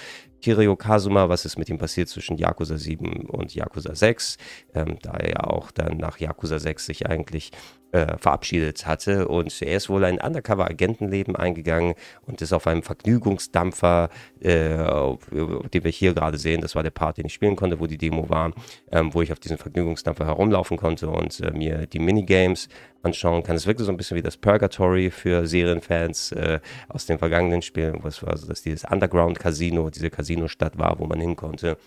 Kiryu 0.41 0.75
Kazuma, 0.75 1.29
was 1.29 1.45
ist 1.45 1.57
mit 1.57 1.69
ihm 1.69 1.79
passiert 1.79 2.09
zwischen 2.09 2.37
Yakuza 2.37 2.77
7 2.77 3.25
und 3.25 3.55
Yakuza 3.55 3.95
6, 3.95 4.37
ähm, 4.75 4.97
da 5.01 5.11
er 5.13 5.29
ja 5.29 5.43
auch 5.45 5.71
dann 5.71 5.97
nach 5.97 6.19
Yakuza 6.19 6.59
6 6.59 6.85
sich 6.85 7.07
eigentlich 7.07 7.51
äh, 7.91 8.17
verabschiedet 8.17 8.85
hatte. 8.85 9.27
Und 9.27 9.61
er 9.61 9.77
ist 9.77 9.89
wohl 9.89 10.03
ein 10.05 10.19
Undercover-Agentenleben 10.19 11.35
eingegangen 11.35 11.95
und 12.25 12.41
ist 12.41 12.53
auf 12.53 12.67
einem 12.67 12.83
Vergnügungsdampfer, 12.83 14.09
äh, 14.39 14.77
den 14.77 15.83
wir 15.83 15.91
hier 15.91 16.13
gerade 16.13 16.37
sehen, 16.37 16.61
das 16.61 16.75
war 16.75 16.83
der 16.83 16.91
Part, 16.91 17.17
den 17.17 17.25
ich 17.25 17.33
spielen 17.33 17.55
konnte, 17.55 17.79
wo 17.79 17.87
die 17.87 17.97
Demo 17.97 18.29
war, 18.29 18.53
ähm, 18.91 19.13
wo 19.13 19.21
ich 19.21 19.31
auf 19.31 19.39
diesem 19.39 19.57
Vergnügungsdampfer 19.57 20.25
herumlaufen 20.25 20.77
konnte 20.77 21.09
und 21.09 21.39
äh, 21.39 21.51
mir 21.51 21.87
die 21.87 21.99
Minigames 21.99 22.69
anschauen 23.01 23.43
kann. 23.43 23.55
Es 23.55 23.65
wirkte 23.65 23.83
so 23.83 23.91
ein 23.91 23.97
bisschen 23.97 24.17
wie 24.17 24.21
das 24.21 24.37
Purgatory 24.37 25.09
für 25.09 25.47
Serienfans 25.47 26.31
äh, 26.33 26.59
aus 26.89 27.05
den 27.05 27.17
vergangenen 27.17 27.61
Spielen, 27.61 27.99
was 28.01 28.21
war 28.23 28.37
so, 28.37 28.47
dass 28.47 28.61
dieses 28.61 28.83
Underground-Casino, 28.83 29.89
diese 29.89 30.09
Casino-Stadt 30.09 30.77
war, 30.77 30.99
wo 30.99 31.05
man 31.05 31.19
hin 31.19 31.35
konnte. 31.35 31.77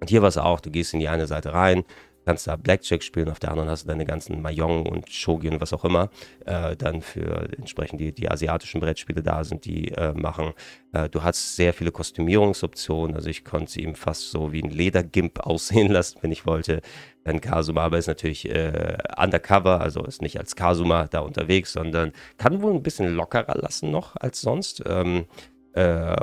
Und 0.00 0.08
hier 0.08 0.22
war 0.22 0.28
es 0.28 0.38
auch, 0.38 0.60
du 0.60 0.70
gehst 0.70 0.94
in 0.94 1.00
die 1.00 1.08
eine 1.08 1.26
Seite 1.26 1.52
rein, 1.52 1.84
kannst 2.24 2.46
da 2.46 2.56
Blackjack 2.56 3.02
spielen, 3.02 3.28
auf 3.28 3.38
der 3.38 3.50
anderen 3.50 3.70
hast 3.70 3.84
du 3.84 3.88
deine 3.88 4.04
ganzen 4.04 4.42
Mahjong 4.42 4.86
und 4.86 5.10
Shogi 5.10 5.48
und 5.48 5.60
was 5.60 5.72
auch 5.72 5.84
immer, 5.84 6.10
äh, 6.46 6.76
dann 6.76 7.02
für 7.02 7.48
entsprechend 7.56 8.00
die, 8.00 8.12
die 8.12 8.30
asiatischen 8.30 8.80
Brettspiele 8.80 9.22
da 9.22 9.44
sind, 9.44 9.64
die 9.64 9.88
äh, 9.92 10.12
machen. 10.12 10.52
Äh, 10.92 11.08
du 11.08 11.22
hast 11.22 11.56
sehr 11.56 11.72
viele 11.72 11.92
Kostümierungsoptionen, 11.92 13.16
also 13.16 13.28
ich 13.28 13.44
konnte 13.44 13.80
ihm 13.80 13.94
fast 13.94 14.30
so 14.30 14.52
wie 14.52 14.62
ein 14.62 14.70
Ledergimp 14.70 15.40
aussehen 15.46 15.90
lassen, 15.90 16.18
wenn 16.22 16.32
ich 16.32 16.46
wollte. 16.46 16.80
Dann 17.24 17.40
Kasuma, 17.40 17.82
aber 17.82 17.98
ist 17.98 18.06
natürlich 18.06 18.48
äh, 18.48 18.96
undercover, 19.16 19.80
also 19.80 20.02
ist 20.04 20.22
nicht 20.22 20.38
als 20.38 20.56
Kasuma 20.56 21.06
da 21.06 21.20
unterwegs, 21.20 21.72
sondern 21.72 22.12
kann 22.38 22.62
wohl 22.62 22.72
ein 22.72 22.82
bisschen 22.82 23.14
lockerer 23.14 23.58
lassen 23.58 23.90
noch 23.90 24.16
als 24.16 24.40
sonst. 24.40 24.82
Ähm, 24.86 25.26
äh, 25.72 26.16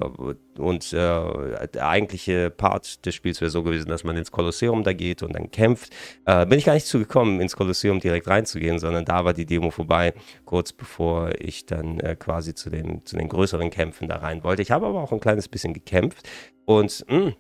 und 0.58 0.94
äh, 0.94 1.68
der 1.68 1.88
eigentliche 1.88 2.50
Part 2.50 3.06
des 3.06 3.16
Spiels 3.16 3.40
wäre 3.40 3.50
so 3.50 3.64
gewesen, 3.64 3.90
dass 3.90 4.04
man 4.04 4.18
ins 4.18 4.32
Kolosseum 4.32 4.84
da 4.84 4.94
geht 4.94 5.24
und 5.24 5.34
dann 5.34 5.52
kämpft. 5.52 5.94
Äh, 6.26 6.46
bin 6.46 6.60
ich 6.60 6.66
gar 6.66 6.74
nicht 6.74 6.88
zugekommen, 6.88 7.40
ins 7.40 7.56
Kolosseum 7.56 8.00
direkt 8.00 8.28
reinzugehen, 8.28 8.80
sondern 8.80 9.06
da 9.06 9.24
war 9.24 9.34
die 9.34 9.46
Demo 9.46 9.72
vorbei, 9.72 10.14
kurz 10.46 10.74
bevor 10.74 11.32
ich 11.40 11.66
dann 11.66 12.00
äh, 12.00 12.16
quasi 12.16 12.56
zu 12.56 12.70
den, 12.70 13.06
zu 13.06 13.16
den 13.16 13.30
größeren 13.30 13.70
Kämpfen 13.70 14.08
da 14.08 14.18
rein 14.18 14.44
wollte. 14.44 14.62
Ich 14.62 14.72
habe 14.72 14.88
aber 14.88 15.02
auch 15.02 15.12
ein 15.12 15.20
kleines 15.20 15.48
bisschen 15.48 15.74
gekämpft 15.74 16.28
und 16.66 17.06
mh, 17.08 17.18
hm, 17.18 17.36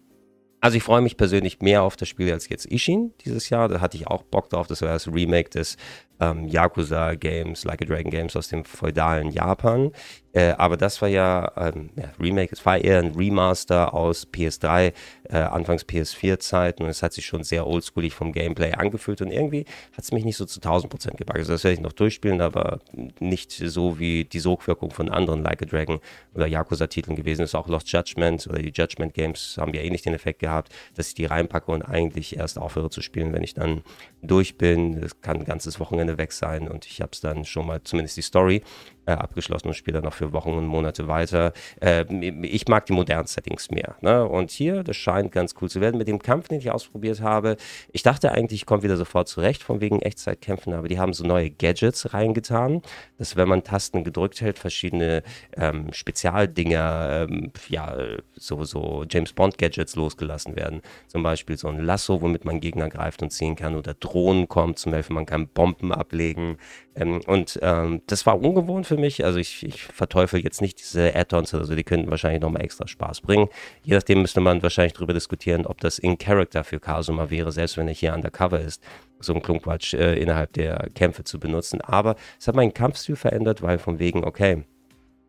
also 0.59 0.75
ich 0.75 0.83
freue 0.83 1.01
mich 1.01 1.17
persönlich 1.17 1.61
mehr 1.61 1.83
auf 1.83 1.95
das 1.95 2.09
Spiel 2.09 2.31
als 2.31 2.49
jetzt 2.49 2.65
Ishin 2.65 3.13
dieses 3.23 3.49
Jahr. 3.49 3.67
Da 3.67 3.79
hatte 3.79 3.95
ich 3.95 4.07
auch 4.07 4.23
Bock 4.23 4.49
drauf. 4.49 4.67
Das 4.67 4.81
war 4.81 4.89
das 4.89 5.07
Remake 5.07 5.49
des 5.49 5.77
ähm, 6.19 6.47
Yakuza 6.47 7.15
Games, 7.15 7.63
Like 7.63 7.81
a 7.81 7.86
Dragon 7.86 8.12
Games 8.12 8.36
aus 8.36 8.50
dem 8.50 8.63
feudalen 8.65 9.31
Japan. 9.31 9.91
Äh, 10.38 10.53
aber 10.59 10.77
das 10.77 11.01
war 11.01 11.09
ja, 11.09 11.51
ähm, 11.57 11.89
ja, 11.95 12.12
Remake, 12.19 12.53
es 12.53 12.63
war 12.63 12.77
eher 12.77 13.00
ein 13.00 13.15
Remaster 13.15 13.91
aus 13.95 14.27
PS3, 14.31 14.93
äh, 15.29 15.36
Anfangs 15.36 15.83
PS4-Zeiten 15.83 16.83
und 16.83 16.89
es 16.89 17.01
hat 17.01 17.13
sich 17.13 17.25
schon 17.25 17.43
sehr 17.43 17.65
oldschoolig 17.65 18.13
vom 18.13 18.31
Gameplay 18.33 18.74
angefühlt 18.74 19.19
und 19.24 19.31
irgendwie 19.31 19.65
hat 19.93 20.03
es 20.03 20.12
mich 20.12 20.25
nicht 20.25 20.38
so 20.38 20.45
zu 20.45 20.59
1000 20.59 20.91
Prozent 20.91 21.17
gepackt. 21.17 21.39
Also 21.39 21.53
das 21.53 21.63
werde 21.63 21.74
ich 21.74 21.81
noch 21.81 21.91
durchspielen, 21.91 22.41
aber 22.41 22.77
nicht 23.19 23.51
so 23.51 23.97
wie 23.97 24.25
die 24.25 24.39
Sogwirkung 24.39 24.91
von 24.91 25.09
anderen 25.09 25.41
Like 25.41 25.63
a 25.63 25.65
Dragon 25.65 26.00
oder 26.36 26.45
Yakuza-Titeln 26.45 27.15
gewesen 27.15 27.41
ist. 27.41 27.55
Auch 27.55 27.67
Lost 27.67 27.91
Judgment 27.91 28.45
oder 28.47 28.59
die 28.59 28.71
Judgment 28.71 29.15
Games 29.15 29.57
haben 29.59 29.74
ja 29.74 29.81
ähnlich 29.81 30.03
den 30.03 30.13
Effekt 30.13 30.38
gehabt, 30.38 30.71
dass 30.93 31.07
ich 31.07 31.15
die 31.15 31.25
reinpacke 31.25 31.71
und 31.71 31.81
eigentlich 31.81 32.38
erst 32.38 32.59
aufhöre 32.59 32.91
zu 32.91 33.01
spielen, 33.01 33.33
wenn 33.33 33.41
ich 33.41 33.55
dann 33.55 33.81
durch 34.21 34.59
bin. 34.59 35.01
Das 35.01 35.19
kann 35.21 35.38
ein 35.38 35.45
ganzes 35.45 35.79
Wochenende 35.79 36.06
weg 36.15 36.31
sein 36.31 36.67
und 36.67 36.85
ich 36.85 37.01
habe 37.01 37.11
es 37.11 37.21
dann 37.21 37.43
schon 37.43 37.67
mal, 37.67 37.81
zumindest 37.83 38.15
die 38.17 38.21
Story, 38.21 38.63
äh, 39.07 39.11
abgeschlossen 39.11 39.69
und 39.69 39.73
spiele 39.73 39.95
dann 39.95 40.03
noch 40.03 40.13
für 40.13 40.33
Wochen 40.33 40.51
und 40.51 40.67
Monate 40.67 41.07
weiter. 41.07 41.53
Äh, 41.81 42.05
ich 42.45 42.67
mag 42.67 42.85
die 42.85 42.93
modernen 42.93 43.25
Settings 43.25 43.71
mehr. 43.71 43.95
Ne? 44.01 44.25
Und 44.25 44.51
hier, 44.51 44.83
das 44.83 44.97
scheint 44.97 45.31
ganz 45.31 45.55
cool 45.61 45.69
zu 45.69 45.81
werden. 45.81 45.97
Mit 45.97 46.07
dem 46.07 46.19
Kampf, 46.19 46.49
den 46.49 46.59
ich 46.59 46.69
ausprobiert 46.71 47.21
habe, 47.21 47.57
ich 47.91 48.03
dachte 48.03 48.31
eigentlich, 48.31 48.61
ich 48.61 48.65
komme 48.65 48.83
wieder 48.83 48.97
sofort 48.97 49.27
zurecht 49.27 49.63
von 49.63 49.81
wegen 49.81 50.01
Echtzeitkämpfen, 50.01 50.73
aber 50.73 50.87
die 50.87 50.99
haben 50.99 51.13
so 51.13 51.25
neue 51.25 51.49
Gadgets 51.49 52.13
reingetan, 52.13 52.81
dass 53.17 53.35
wenn 53.35 53.47
man 53.47 53.63
Tasten 53.63 54.03
gedrückt 54.03 54.41
hält, 54.41 54.59
verschiedene 54.59 55.23
ähm, 55.55 55.93
Spezialdinger, 55.93 57.27
ähm, 57.29 57.51
ja, 57.69 57.95
so, 58.35 58.63
so 58.65 59.05
James 59.09 59.33
Bond 59.33 59.57
Gadgets 59.57 59.95
losgelassen 59.95 60.55
werden. 60.55 60.81
Zum 61.07 61.23
Beispiel 61.23 61.57
so 61.57 61.69
ein 61.69 61.79
Lasso, 61.79 62.21
womit 62.21 62.45
man 62.45 62.59
Gegner 62.59 62.89
greift 62.89 63.21
und 63.21 63.31
ziehen 63.31 63.55
kann 63.55 63.75
oder 63.75 63.93
Drohnen 63.93 64.47
kommt 64.47 64.79
zum 64.79 64.91
Beispiel, 64.91 65.15
man 65.15 65.25
kann 65.25 65.47
Bomben 65.47 65.93
ablegen. 65.93 66.57
Ähm, 66.95 67.21
und 67.27 67.59
ähm, 67.61 68.01
das 68.07 68.25
war 68.25 68.41
ungewohnt 68.41 68.85
für 68.85 68.97
mich. 68.98 69.24
Also 69.24 69.39
ich, 69.39 69.66
ich 69.66 69.84
verteufel 69.84 70.44
jetzt 70.44 70.62
nicht 70.62 70.80
diese 70.80 71.16
Add-ons 71.16 71.54
oder 71.54 71.66
so, 71.66 71.75
die 71.75 71.84
könnten 71.84 72.10
wahrscheinlich 72.10 72.42
nochmal 72.42 72.63
extra 72.63 72.88
Spaß 72.88 73.22
bringen. 73.22 73.48
Je 73.84 73.94
nachdem 73.94 74.22
müsste 74.22 74.42
man 74.42 74.62
wahrscheinlich 74.63 74.94
darüber 74.94 75.13
diskutieren, 75.13 75.66
ob 75.66 75.80
das 75.82 76.00
in 76.00 76.18
Character 76.18 76.63
für 76.63 76.80
Kasuma 76.80 77.30
wäre, 77.30 77.51
selbst 77.51 77.77
wenn 77.77 77.88
er 77.88 77.94
hier 77.94 78.13
undercover 78.13 78.60
ist, 78.60 78.84
so 79.20 79.34
ein 79.34 79.42
Klunkwatsch 79.42 79.94
äh, 79.94 80.16
innerhalb 80.16 80.54
der 80.54 80.89
Kämpfe 80.94 81.24
zu 81.24 81.39
benutzen. 81.39 81.82
Aber 81.82 82.16
es 82.39 82.48
hat 82.48 82.56
meinen 82.56 82.74
Kampfstil 82.74 83.16
verändert, 83.16 83.62
weil 83.62 83.77
von 83.80 84.00
wegen, 84.00 84.24
okay, 84.24 84.63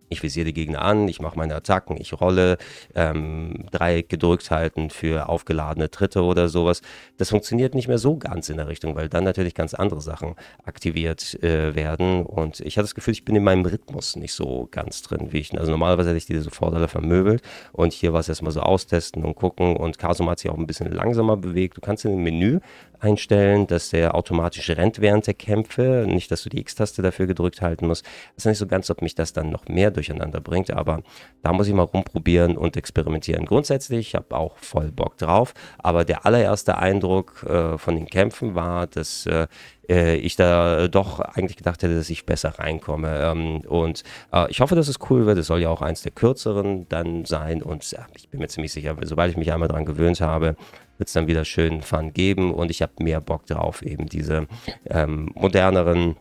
ich 0.08 0.22
visiere 0.22 0.46
die 0.46 0.54
Gegner 0.54 0.82
an, 0.82 1.08
ich 1.08 1.20
mache 1.20 1.36
meine 1.36 1.54
Attacken, 1.54 1.96
ich 2.00 2.18
rolle, 2.20 2.58
ähm, 2.94 3.66
Dreieck 3.70 4.08
gedrückt 4.08 4.50
halten 4.50 4.90
für 4.90 5.28
aufgeladene 5.28 5.90
Tritte 5.90 6.22
oder 6.22 6.48
sowas. 6.48 6.82
Das 7.16 7.30
funktioniert 7.30 7.74
nicht 7.74 7.88
mehr 7.88 7.98
so 7.98 8.16
ganz 8.16 8.48
in 8.48 8.56
der 8.56 8.68
Richtung, 8.68 8.94
weil 8.94 9.08
dann 9.08 9.24
natürlich 9.24 9.54
ganz 9.54 9.74
andere 9.74 10.00
Sachen 10.00 10.34
aktiviert 10.64 11.42
äh, 11.42 11.74
werden. 11.74 12.24
Und 12.24 12.60
ich 12.60 12.76
hatte 12.76 12.84
das 12.84 12.94
Gefühl, 12.94 13.12
ich 13.12 13.24
bin 13.24 13.36
in 13.36 13.44
meinem 13.44 13.64
Rhythmus 13.64 14.16
nicht 14.16 14.34
so 14.34 14.68
ganz 14.70 15.02
drin, 15.02 15.28
wie 15.30 15.38
ich. 15.38 15.58
Also 15.58 15.70
normalerweise 15.70 16.10
hätte 16.10 16.18
ich 16.18 16.26
die 16.26 16.38
sofort 16.38 16.74
alle 16.74 16.88
vermöbelt. 16.88 17.42
Und 17.72 17.92
hier 17.92 18.12
war 18.12 18.20
es 18.20 18.28
erstmal 18.28 18.52
so 18.52 18.60
austesten 18.60 19.24
und 19.24 19.34
gucken. 19.34 19.76
Und 19.76 19.98
Kasum 19.98 20.28
hat 20.30 20.38
sich 20.38 20.50
auch 20.50 20.58
ein 20.58 20.66
bisschen 20.66 20.90
langsamer 20.92 21.36
bewegt. 21.36 21.76
Du 21.76 21.80
kannst 21.80 22.04
in 22.04 22.12
dem 22.12 22.22
Menü 22.22 22.60
einstellen, 23.00 23.66
dass 23.66 23.90
der 23.90 24.14
automatisch 24.14 24.70
rennt 24.70 25.00
während 25.00 25.26
der 25.26 25.34
Kämpfe. 25.34 26.04
Nicht, 26.08 26.30
dass 26.30 26.42
du 26.42 26.48
die 26.48 26.60
X-Taste 26.60 27.02
dafür 27.02 27.26
gedrückt 27.26 27.60
halten 27.62 27.86
musst. 27.86 28.04
Das 28.34 28.44
ist 28.44 28.46
nicht 28.46 28.58
so 28.58 28.66
ganz, 28.66 28.90
ob 28.90 29.02
mich 29.02 29.14
das 29.14 29.32
dann 29.32 29.50
noch 29.50 29.68
mehr 29.68 29.90
durcheinander 29.98 30.40
bringt, 30.40 30.70
aber 30.70 31.02
da 31.42 31.52
muss 31.52 31.68
ich 31.68 31.74
mal 31.74 31.82
rumprobieren 31.82 32.56
und 32.56 32.76
experimentieren. 32.76 33.44
Grundsätzlich, 33.44 34.08
ich 34.08 34.14
habe 34.14 34.36
auch 34.36 34.56
voll 34.58 34.90
Bock 34.92 35.18
drauf, 35.18 35.54
aber 35.78 36.04
der 36.04 36.24
allererste 36.26 36.78
Eindruck 36.78 37.44
äh, 37.44 37.78
von 37.78 37.96
den 37.96 38.06
Kämpfen 38.06 38.54
war, 38.54 38.86
dass 38.86 39.26
äh, 39.26 39.46
äh 39.88 40.16
ich 40.16 40.36
da 40.36 40.88
doch 40.88 41.20
eigentlich 41.20 41.56
gedacht 41.56 41.82
hätte, 41.82 41.96
dass 41.96 42.10
ich 42.10 42.26
besser 42.26 42.58
reinkomme. 42.58 43.18
Ähm, 43.20 43.60
und 43.68 44.02
äh, 44.32 44.50
ich 44.50 44.60
hoffe, 44.60 44.74
dass 44.74 44.88
es 44.88 44.98
cool 45.10 45.26
wird. 45.26 45.38
Es 45.38 45.46
soll 45.46 45.60
ja 45.60 45.68
auch 45.68 45.82
eins 45.82 46.02
der 46.02 46.12
kürzeren 46.12 46.88
dann 46.88 47.24
sein. 47.24 47.62
Und 47.62 47.84
ich 48.16 48.28
bin 48.28 48.40
mir 48.40 48.48
ziemlich 48.48 48.72
sicher, 48.72 48.96
sobald 49.02 49.30
ich 49.30 49.36
mich 49.36 49.52
einmal 49.52 49.68
daran 49.68 49.84
gewöhnt 49.84 50.20
habe, 50.20 50.56
wird 50.98 51.08
es 51.08 51.12
dann 51.12 51.28
wieder 51.28 51.44
schön 51.44 51.82
Fun 51.82 52.12
geben 52.12 52.52
und 52.52 52.70
ich 52.70 52.82
habe 52.82 52.92
mehr 52.98 53.20
Bock 53.20 53.46
drauf, 53.46 53.82
eben 53.82 54.06
diese 54.06 54.48
ähm, 54.90 55.30
moderneren 55.34 56.16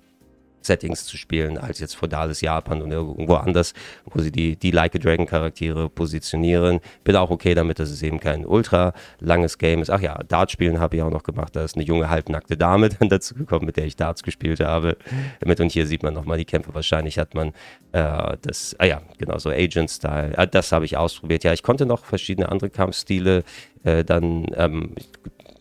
Settings 0.67 1.05
zu 1.05 1.17
spielen, 1.17 1.57
als 1.57 1.79
jetzt 1.79 1.95
feudales 1.95 2.41
Japan 2.41 2.81
und 2.81 2.91
irgendwo 2.91 3.35
anders, 3.35 3.73
wo 4.05 4.21
sie 4.21 4.31
die, 4.31 4.55
die 4.55 4.71
Like 4.71 4.95
a 4.95 4.99
Dragon 4.99 5.25
Charaktere 5.25 5.89
positionieren. 5.89 6.79
Bin 7.03 7.15
auch 7.15 7.29
okay 7.29 7.55
damit, 7.55 7.79
dass 7.79 7.89
es 7.89 8.03
eben 8.03 8.19
kein 8.19 8.45
ultra 8.45 8.93
langes 9.19 9.57
Game 9.57 9.81
ist. 9.81 9.89
Ach 9.89 10.01
ja, 10.01 10.19
Darts 10.27 10.51
spielen 10.51 10.79
habe 10.79 10.95
ich 10.95 11.01
auch 11.01 11.09
noch 11.09 11.23
gemacht. 11.23 11.55
Da 11.55 11.63
ist 11.63 11.75
eine 11.75 11.85
junge 11.85 12.09
halbnackte 12.09 12.57
Dame 12.57 12.89
dann 12.99 13.09
dazu 13.09 13.33
gekommen, 13.33 13.65
mit 13.65 13.77
der 13.77 13.85
ich 13.85 13.95
Darts 13.95 14.23
gespielt 14.23 14.59
habe. 14.59 14.97
Damit 15.39 15.59
und 15.59 15.71
hier 15.71 15.87
sieht 15.87 16.03
man 16.03 16.13
nochmal 16.13 16.37
die 16.37 16.45
Kämpfe. 16.45 16.73
Wahrscheinlich 16.73 17.17
hat 17.17 17.33
man 17.33 17.49
äh, 17.93 18.37
das, 18.41 18.75
ah 18.79 18.85
ja, 18.85 19.01
genau 19.17 19.37
so 19.39 19.49
Agent-Style. 19.49 20.37
Ah, 20.37 20.45
das 20.45 20.71
habe 20.71 20.85
ich 20.85 20.97
ausprobiert. 20.97 21.43
Ja, 21.43 21.53
ich 21.53 21.63
konnte 21.63 21.85
noch 21.85 22.05
verschiedene 22.05 22.49
andere 22.49 22.69
Kampfstile 22.69 23.43
Äh, 23.83 24.03
dann, 24.03 24.47
ähm, 24.55 24.95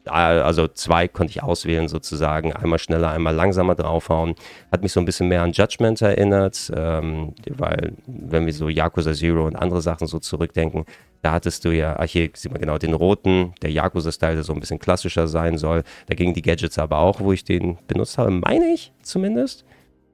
also 0.07 0.69
zwei 0.69 1.09
konnte 1.09 1.31
ich 1.31 1.43
auswählen 1.43 1.89
sozusagen, 1.89 2.53
einmal 2.53 2.79
schneller, 2.79 3.11
einmal 3.11 3.35
langsamer 3.35 3.75
draufhauen. 3.75 4.35
Hat 4.71 4.83
mich 4.83 4.93
so 4.93 5.01
ein 5.01 5.07
bisschen 5.07 5.29
mehr 5.29 5.43
an 5.43 5.53
Judgment 5.53 6.01
erinnert, 6.03 6.73
ähm, 6.75 7.35
weil 7.49 7.93
wenn 8.07 8.47
wir 8.47 8.53
so 8.53 8.69
Yakuza 8.69 9.13
Zero 9.13 9.47
und 9.47 9.57
andere 9.57 9.83
Sachen 9.83 10.07
so 10.07 10.19
zurückdenken, 10.19 10.85
da 11.23 11.33
hattest 11.33 11.65
du 11.65 11.71
ja, 11.71 11.97
ach 11.99 12.05
hier 12.05 12.31
sieht 12.35 12.53
man 12.53 12.61
genau 12.61 12.79
den 12.79 12.95
roten, 12.95 13.53
der 13.63 13.71
Yakuza-Style, 13.71 14.35
der 14.35 14.45
so 14.45 14.53
ein 14.53 14.61
bisschen 14.61 14.79
klassischer 14.79 15.27
sein 15.27 15.59
soll. 15.59 15.83
Da 16.07 16.15
gingen 16.15 16.35
die 16.35 16.43
Gadgets 16.43 16.79
aber 16.79 16.99
auch, 16.99 17.21
wo 17.21 17.33
ich 17.33 17.45
den 17.45 17.79
benutzt 17.89 18.19
habe, 18.19 18.31
meine 18.31 18.73
ich 18.73 18.93
zumindest 19.03 19.65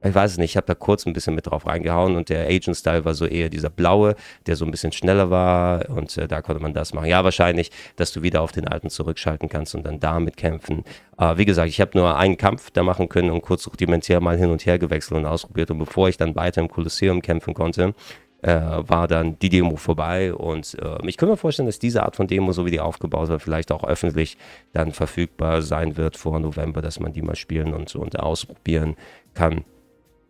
ich 0.05 0.15
weiß 0.15 0.33
es 0.33 0.39
nicht, 0.39 0.53
ich 0.53 0.57
habe 0.57 0.67
da 0.67 0.75
kurz 0.75 1.07
ein 1.07 1.13
bisschen 1.13 1.35
mit 1.35 1.47
drauf 1.47 1.67
reingehauen 1.67 2.17
und 2.17 2.29
der 2.29 2.47
Agent-Style 2.47 3.05
war 3.05 3.15
so 3.15 3.27
eher 3.27 3.49
dieser 3.49 3.71
blaue, 3.71 4.17
der 4.47 4.57
so 4.57 4.65
ein 4.65 4.71
bisschen 4.71 4.93
schneller 4.93 5.31
war 5.31 5.89
und 5.91 6.17
äh, 6.19 6.29
da 6.29 6.43
konnte 6.43 6.63
man 6.63 6.75
das 6.75 6.93
machen. 6.93 7.07
Ja, 7.07 7.25
wahrscheinlich, 7.25 7.71
dass 7.97 8.13
du 8.13 8.23
wieder 8.23 8.43
auf 8.43 8.53
den 8.53 8.69
alten 8.69 8.91
zurückschalten 8.91 9.49
kannst 9.49 9.75
und 9.75 9.85
dann 9.85 10.01
damit 10.01 10.37
kämpfen. 10.37 10.85
Äh, 11.19 11.37
wie 11.37 11.45
gesagt, 11.45 11.69
ich 11.69 11.81
habe 11.81 11.97
nur 11.97 12.17
einen 12.17 12.37
Kampf 12.37 12.71
da 12.71 12.83
machen 12.83 13.09
können 13.09 13.31
und 13.31 13.43
kurz 13.43 13.67
rudimentär 13.67 14.21
mal 14.21 14.37
hin 14.37 14.51
und 14.51 14.67
her 14.67 14.79
gewechselt 14.79 15.19
und 15.19 15.27
ausprobiert 15.27 15.71
und 15.71 15.79
bevor 15.79 16.09
ich 16.09 16.17
dann 16.17 16.35
weiter 16.35 16.61
im 16.61 16.69
Kolosseum 16.69 17.23
kämpfen 17.23 17.55
konnte, 17.55 17.95
äh, 18.43 18.51
war 18.51 19.07
dann 19.07 19.39
die 19.39 19.49
Demo 19.49 19.77
vorbei 19.77 20.35
und 20.35 20.77
äh, 20.83 21.07
ich 21.07 21.17
könnte 21.17 21.33
mir 21.33 21.37
vorstellen, 21.37 21.67
dass 21.67 21.79
diese 21.79 22.03
Art 22.03 22.17
von 22.17 22.27
Demo, 22.27 22.53
so 22.53 22.67
wie 22.67 22.73
die 22.73 22.81
aufgebaut 22.81 23.29
wird, 23.29 23.41
vielleicht 23.41 23.71
auch 23.71 23.85
öffentlich 23.85 24.37
dann 24.73 24.93
verfügbar 24.93 25.63
sein 25.63 25.97
wird 25.97 26.17
vor 26.17 26.41
November, 26.41 26.83
dass 26.83 26.99
man 26.99 27.13
die 27.13 27.23
mal 27.23 27.37
spielen 27.37 27.73
und, 27.73 27.95
und 27.95 28.19
ausprobieren 28.19 28.97
kann. 29.35 29.65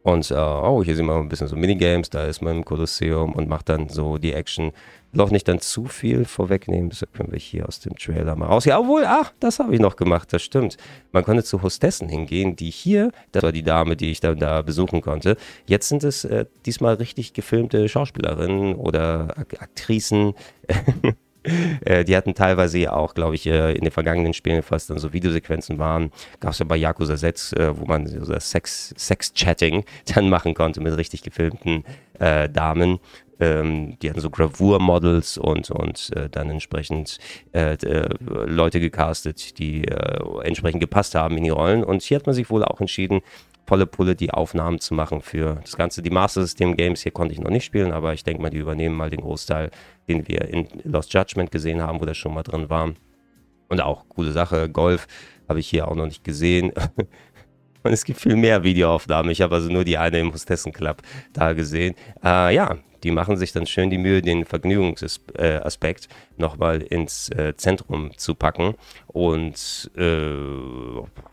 Und 0.03 0.31
äh, 0.31 0.35
oh, 0.35 0.83
hier 0.83 0.97
sehen 0.97 1.07
wir 1.07 1.15
ein 1.15 1.29
bisschen 1.29 1.47
so 1.47 1.57
Minigames, 1.57 2.11
da 2.11 2.25
ist 2.25 2.43
man 2.43 2.57
im 2.57 2.65
Kolosseum 2.65 3.33
und 3.35 3.49
macht 3.49 3.69
dann 3.69 3.89
so 3.89 4.19
die 4.19 4.33
Action. 4.33 4.73
Will 5.13 5.21
auch 5.21 5.31
nicht 5.31 5.47
dann 5.47 5.61
zu 5.61 5.85
viel 5.85 6.25
vorwegnehmen, 6.25 6.91
deshalb 6.91 7.13
können 7.13 7.31
wir 7.31 7.39
hier 7.39 7.69
aus 7.69 7.81
dem 7.81 7.95
Trailer 7.97 8.35
mal 8.35 8.47
raus. 8.47 8.65
Ja, 8.65 8.81
obwohl, 8.81 9.05
ach, 9.07 9.33
das 9.41 9.59
habe 9.59 9.75
ich 9.75 9.81
noch 9.81 9.97
gemacht, 9.97 10.33
das 10.33 10.43
stimmt. 10.43 10.77
Man 11.13 11.23
konnte 11.23 11.45
zu 11.45 11.63
Hostessen 11.63 12.09
hingehen, 12.09 12.57
die 12.57 12.71
hier, 12.71 13.13
das 13.31 13.43
war 13.43 13.53
die 13.53 13.63
Dame, 13.63 13.95
die 13.95 14.11
ich 14.11 14.21
dann 14.21 14.39
da 14.39 14.63
besuchen 14.63 15.03
konnte. 15.03 15.37
Jetzt 15.67 15.89
sind 15.89 16.03
es 16.03 16.25
äh, 16.25 16.47
diesmal 16.67 16.95
richtig 16.95 17.35
gefilmte 17.35 17.89
Schauspielerinnen 17.89 18.75
oder 18.75 19.35
Aktrisen. 19.37 20.35
Äh, 21.85 22.05
die 22.05 22.17
hatten 22.17 22.35
teilweise 22.35 22.79
ja 22.79 22.93
auch, 22.93 23.15
glaube 23.15 23.35
ich, 23.35 23.47
äh, 23.47 23.73
in 23.73 23.83
den 23.83 23.91
vergangenen 23.91 24.35
Spielen 24.35 24.63
fast 24.63 24.91
dann 24.91 24.99
so 24.99 25.13
Videosequenzen 25.13 25.79
waren. 25.79 26.13
Gab 26.39 26.53
es 26.53 26.61
ja 26.61 26.65
bei 26.65 26.77
Yakuza 26.77 27.17
6, 27.17 27.55
äh, 27.55 27.79
wo 27.79 27.87
man 27.87 28.07
so 28.07 28.33
Sex-Chatting 28.39 29.85
dann 30.15 30.29
machen 30.29 30.55
konnte 30.55 30.81
mit 30.81 30.97
richtig 30.97 31.23
gefilmten 31.23 31.85
Damen. 32.19 33.01
Ähm, 33.41 33.99
die 33.99 34.09
hatten 34.09 34.21
so 34.21 34.31
Gravur-Models 34.31 35.39
und, 35.39 35.73
und 35.73 36.11
dann 36.31 36.51
entsprechend 36.51 37.19
Leute 37.53 38.79
gecastet, 38.79 39.59
die 39.59 39.87
entsprechend 40.45 40.81
gepasst 40.81 41.17
haben 41.17 41.37
in 41.37 41.45
die 41.45 41.51
Rollen. 41.51 41.83
Und 41.83 42.03
hier 42.03 42.19
hat 42.19 42.27
man 42.27 42.35
sich 42.35 42.49
wohl 42.49 42.65
auch 42.65 42.81
entschieden, 42.81 43.23
volle 43.67 43.87
Pulle 43.87 44.17
die 44.17 44.31
Aufnahmen 44.31 44.81
zu 44.81 44.95
machen 44.95 45.21
für 45.21 45.57
das 45.63 45.77
Ganze. 45.77 46.03
Die 46.03 46.11
Master 46.11 46.43
System 46.43 46.77
Games 46.77 47.03
hier 47.03 47.13
konnte 47.13 47.33
ich 47.33 47.41
noch 47.41 47.51
nicht 47.51 47.65
spielen, 47.65 47.93
aber 47.93 48.13
ich 48.13 48.25
denke 48.25 48.43
mal, 48.43 48.51
die 48.51 48.59
übernehmen 48.59 48.97
mal 48.97 49.11
den 49.11 49.21
Großteil, 49.21 49.71
den 50.09 50.27
wir 50.29 50.43
in 50.49 50.67
Lost 50.85 51.13
Judgment 51.15 51.51
gesehen 51.51 51.81
haben, 51.83 52.01
wo 52.01 52.05
das 52.05 52.17
schon 52.17 52.35
mal 52.35 52.43
drin 52.43 52.69
war. 52.71 52.93
Und 53.69 53.81
auch 53.81 54.09
coole 54.09 54.33
Sache, 54.33 54.69
Golf 54.69 55.07
habe 55.49 55.61
ich 55.61 55.69
hier 55.69 55.89
auch 55.89 55.95
noch 55.95 56.07
nicht 56.07 56.25
gesehen. 56.25 56.73
Und 57.85 57.93
es 57.93 58.05
gibt 58.05 58.21
viel 58.21 58.37
mehr 58.37 58.63
Videoaufnahmen. 58.63 59.31
Ich 59.33 59.41
habe 59.41 59.55
also 59.57 59.69
nur 59.69 59.85
die 59.85 59.99
eine 59.99 60.21
im 60.21 60.33
Hostessen-Club 60.33 61.03
da 61.33 61.53
gesehen. 61.53 61.95
Äh, 62.25 62.55
ja, 62.55 62.77
die 63.03 63.11
machen 63.11 63.37
sich 63.37 63.53
dann 63.53 63.67
schön 63.67 63.91
die 63.91 63.99
Mühe, 63.99 64.23
den 64.23 64.45
Vergnügungsaspekt 64.45 66.09
nochmal 66.37 66.83
ins 66.83 67.29
äh, 67.31 67.55
Zentrum 67.57 68.17
zu 68.17 68.35
packen 68.35 68.75
und 69.07 69.91
äh, 69.97 70.31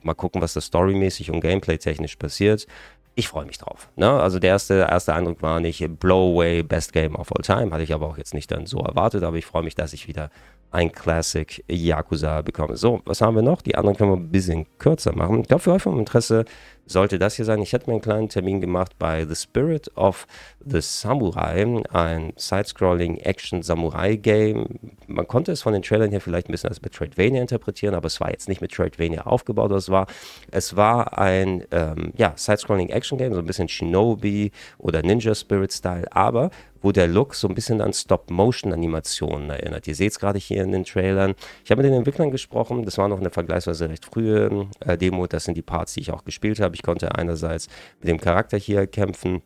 mal 0.03 0.13
gucken, 0.15 0.41
was 0.41 0.53
da 0.53 0.61
storymäßig 0.61 1.31
und 1.31 1.41
gameplay-technisch 1.41 2.15
passiert. 2.15 2.67
Ich 3.15 3.27
freue 3.27 3.45
mich 3.45 3.57
drauf. 3.57 3.89
Ne? 3.97 4.09
Also 4.09 4.39
der 4.39 4.51
erste, 4.51 4.87
erste 4.89 5.13
Eindruck 5.13 5.41
war 5.41 5.59
nicht 5.59 5.85
Blow 5.99 6.33
Away 6.33 6.63
Best 6.63 6.93
Game 6.93 7.15
of 7.15 7.35
All 7.35 7.43
Time, 7.43 7.71
hatte 7.71 7.83
ich 7.83 7.93
aber 7.93 8.07
auch 8.07 8.17
jetzt 8.17 8.33
nicht 8.33 8.49
dann 8.49 8.65
so 8.65 8.79
erwartet, 8.79 9.23
aber 9.23 9.35
ich 9.35 9.45
freue 9.45 9.63
mich, 9.63 9.75
dass 9.75 9.91
ich 9.91 10.07
wieder 10.07 10.31
ein 10.71 10.91
Classic 10.91 11.63
Yakuza 11.67 12.41
bekomme. 12.41 12.77
So, 12.77 13.01
was 13.05 13.21
haben 13.21 13.35
wir 13.35 13.41
noch? 13.41 13.61
Die 13.61 13.75
anderen 13.75 13.97
können 13.97 14.11
wir 14.11 14.17
ein 14.17 14.31
bisschen 14.31 14.67
kürzer 14.77 15.15
machen. 15.15 15.41
Ich 15.41 15.47
glaube, 15.47 15.63
für 15.63 15.73
euch 15.73 15.81
vom 15.81 15.99
Interesse 15.99 16.45
sollte 16.89 17.19
das 17.19 17.35
hier 17.35 17.45
sein. 17.45 17.61
Ich 17.61 17.71
hätte 17.71 17.89
mir 17.89 17.93
einen 17.93 18.01
kleinen 18.01 18.29
Termin 18.29 18.61
gemacht 18.61 18.97
bei 18.97 19.25
The 19.25 19.35
Spirit 19.35 19.95
of 19.95 20.25
the 20.65 20.81
Samurai, 20.81 21.83
ein 21.91 22.33
Side-Scrolling 22.35 23.17
Action-Samurai-Game. 23.17 24.65
Man 25.07 25.27
konnte 25.27 25.51
es 25.51 25.61
von 25.61 25.73
den 25.73 25.83
Trailern 25.83 26.11
her 26.11 26.19
vielleicht 26.19 26.49
ein 26.49 26.51
bisschen 26.51 26.69
als 26.69 26.81
Metroidvania 26.81 27.41
interpretieren, 27.41 27.93
aber 27.93 28.07
es 28.07 28.19
war 28.19 28.31
jetzt 28.31 28.49
nicht 28.49 28.61
Metroidvania 28.61 29.25
aufgebaut. 29.25 29.71
Es 29.71 29.89
war, 29.89 30.07
es 30.51 30.75
war 30.75 31.17
ein 31.17 31.63
ähm, 31.71 32.11
ja, 32.17 32.33
Side-Scrolling 32.35 32.89
Action-Game, 32.89 33.33
so 33.33 33.39
ein 33.39 33.45
bisschen 33.45 33.69
Shinobi 33.69 34.51
oder 34.79 35.03
Ninja 35.03 35.35
Spirit-Style, 35.35 36.07
aber 36.11 36.49
wo 36.81 36.91
der 36.91 37.07
Look 37.07 37.35
so 37.35 37.47
ein 37.47 37.55
bisschen 37.55 37.81
an 37.81 37.93
Stop-Motion-Animationen 37.93 39.49
erinnert. 39.49 39.87
Ihr 39.87 39.95
seht 39.95 40.11
es 40.11 40.19
gerade 40.19 40.39
hier 40.39 40.63
in 40.63 40.71
den 40.71 40.85
Trailern. 40.85 41.35
Ich 41.63 41.71
habe 41.71 41.81
mit 41.81 41.91
den 41.91 41.97
Entwicklern 41.97 42.31
gesprochen, 42.31 42.83
das 42.85 42.97
war 42.97 43.07
noch 43.07 43.19
eine 43.19 43.29
vergleichsweise 43.29 43.89
recht 43.89 44.05
frühe 44.05 44.67
äh, 44.79 44.97
Demo, 44.97 45.27
das 45.27 45.45
sind 45.45 45.55
die 45.55 45.61
Parts, 45.61 45.93
die 45.93 46.01
ich 46.01 46.11
auch 46.11 46.23
gespielt 46.23 46.59
habe. 46.59 46.75
Ich 46.79 46.83
konnte 46.83 47.13
einerseits 47.15 47.67
mit 47.99 48.07
dem 48.07 48.21
Charakter 48.21 48.57
hier 48.57 48.87
kämpfen, 48.87 49.41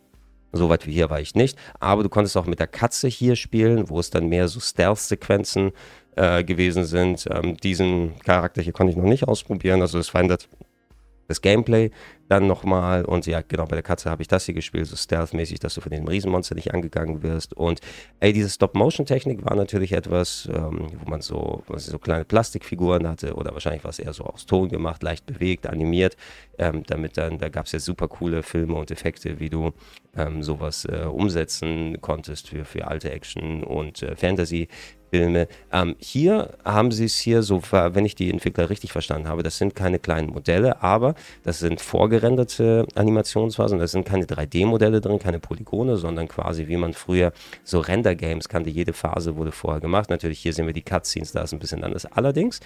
Soweit 0.55 0.85
wie 0.85 0.93
hier 0.93 1.09
war 1.09 1.19
ich 1.19 1.33
nicht. 1.33 1.57
Aber 1.79 2.03
du 2.03 2.09
konntest 2.09 2.37
auch 2.37 2.45
mit 2.45 2.59
der 2.59 2.67
Katze 2.67 3.07
hier 3.07 3.35
spielen, 3.35 3.89
wo 3.89 3.99
es 3.99 4.11
dann 4.11 4.29
mehr 4.29 4.47
so 4.47 4.59
Stealth-Sequenzen 4.59 5.71
äh, 6.15 6.43
gewesen 6.43 6.85
sind. 6.85 7.27
Ähm, 7.31 7.57
diesen 7.57 8.19
Charakter 8.19 8.61
hier 8.61 8.71
konnte 8.71 8.91
ich 8.91 8.97
noch 8.97 9.09
nicht 9.09 9.27
ausprobieren. 9.27 9.81
Also 9.81 9.97
es 9.97 10.09
verändert 10.09 10.47
das 11.27 11.41
Gameplay 11.41 11.89
dann 12.29 12.47
nochmal. 12.47 13.05
Und 13.05 13.25
ja, 13.25 13.41
genau, 13.41 13.65
bei 13.65 13.75
der 13.75 13.83
Katze 13.83 14.09
habe 14.09 14.21
ich 14.21 14.27
das 14.27 14.45
hier 14.45 14.55
gespielt, 14.55 14.87
so 14.87 14.95
stealth-mäßig, 14.95 15.59
dass 15.59 15.75
du 15.75 15.81
von 15.81 15.91
dem 15.91 16.07
Riesenmonster 16.07 16.55
nicht 16.55 16.73
angegangen 16.73 17.23
wirst. 17.23 17.53
Und 17.53 17.79
ey, 18.19 18.33
diese 18.33 18.49
Stop-Motion-Technik 18.49 19.45
war 19.45 19.55
natürlich 19.55 19.91
etwas, 19.93 20.49
ähm, 20.53 20.87
wo 21.03 21.09
man 21.09 21.21
so, 21.21 21.63
so 21.75 21.99
kleine 21.99 22.25
Plastikfiguren 22.25 23.07
hatte 23.07 23.35
oder 23.35 23.53
wahrscheinlich 23.53 23.83
war 23.83 23.89
es 23.89 23.99
eher 23.99 24.13
so 24.13 24.23
aus 24.23 24.45
Ton 24.45 24.69
gemacht, 24.69 25.03
leicht 25.03 25.25
bewegt, 25.25 25.67
animiert. 25.67 26.17
Ähm, 26.57 26.83
damit 26.85 27.17
dann, 27.17 27.37
da 27.39 27.49
gab 27.49 27.65
es 27.65 27.71
ja 27.71 27.79
super 27.79 28.07
coole 28.07 28.43
Filme 28.43 28.75
und 28.75 28.91
Effekte, 28.91 29.39
wie 29.39 29.49
du 29.49 29.71
ähm, 30.15 30.43
sowas 30.43 30.85
äh, 30.85 31.05
umsetzen 31.05 31.97
konntest 32.01 32.49
für, 32.49 32.65
für 32.65 32.87
alte 32.87 33.11
Action 33.11 33.63
und 33.63 34.03
äh, 34.03 34.15
Fantasy. 34.15 34.67
Filme. 35.13 35.47
Ähm, 35.71 35.95
hier 35.99 36.57
haben 36.65 36.91
sie 36.91 37.05
es 37.05 37.19
hier 37.19 37.43
so, 37.43 37.61
wenn 37.71 38.03
ich 38.03 38.15
die 38.15 38.31
Entwickler 38.31 38.71
richtig 38.71 38.91
verstanden 38.91 39.27
habe, 39.27 39.43
das 39.43 39.59
sind 39.59 39.75
keine 39.75 39.99
kleinen 39.99 40.31
Modelle, 40.31 40.81
aber 40.81 41.13
das 41.43 41.59
sind 41.59 41.81
vorgerenderte 42.13 42.85
Animationsphasen, 42.93 43.79
das 43.79 43.91
sind 43.91 44.05
keine 44.05 44.25
3D-Modelle 44.25 45.01
drin, 45.01 45.17
keine 45.17 45.39
Polygone, 45.39 45.97
sondern 45.97 46.27
quasi 46.27 46.67
wie 46.67 46.77
man 46.77 46.93
früher 46.93 47.33
so 47.63 47.79
Render-Games 47.79 48.49
kannte, 48.49 48.69
jede 48.69 48.93
Phase 48.93 49.35
wurde 49.35 49.51
vorher 49.51 49.81
gemacht. 49.81 50.11
Natürlich 50.11 50.39
hier 50.39 50.53
sehen 50.53 50.67
wir 50.67 50.73
die 50.73 50.83
Cutscenes, 50.83 51.31
da 51.31 51.41
ist 51.41 51.53
ein 51.53 51.59
bisschen 51.59 51.83
anders. 51.83 52.05
Allerdings, 52.05 52.59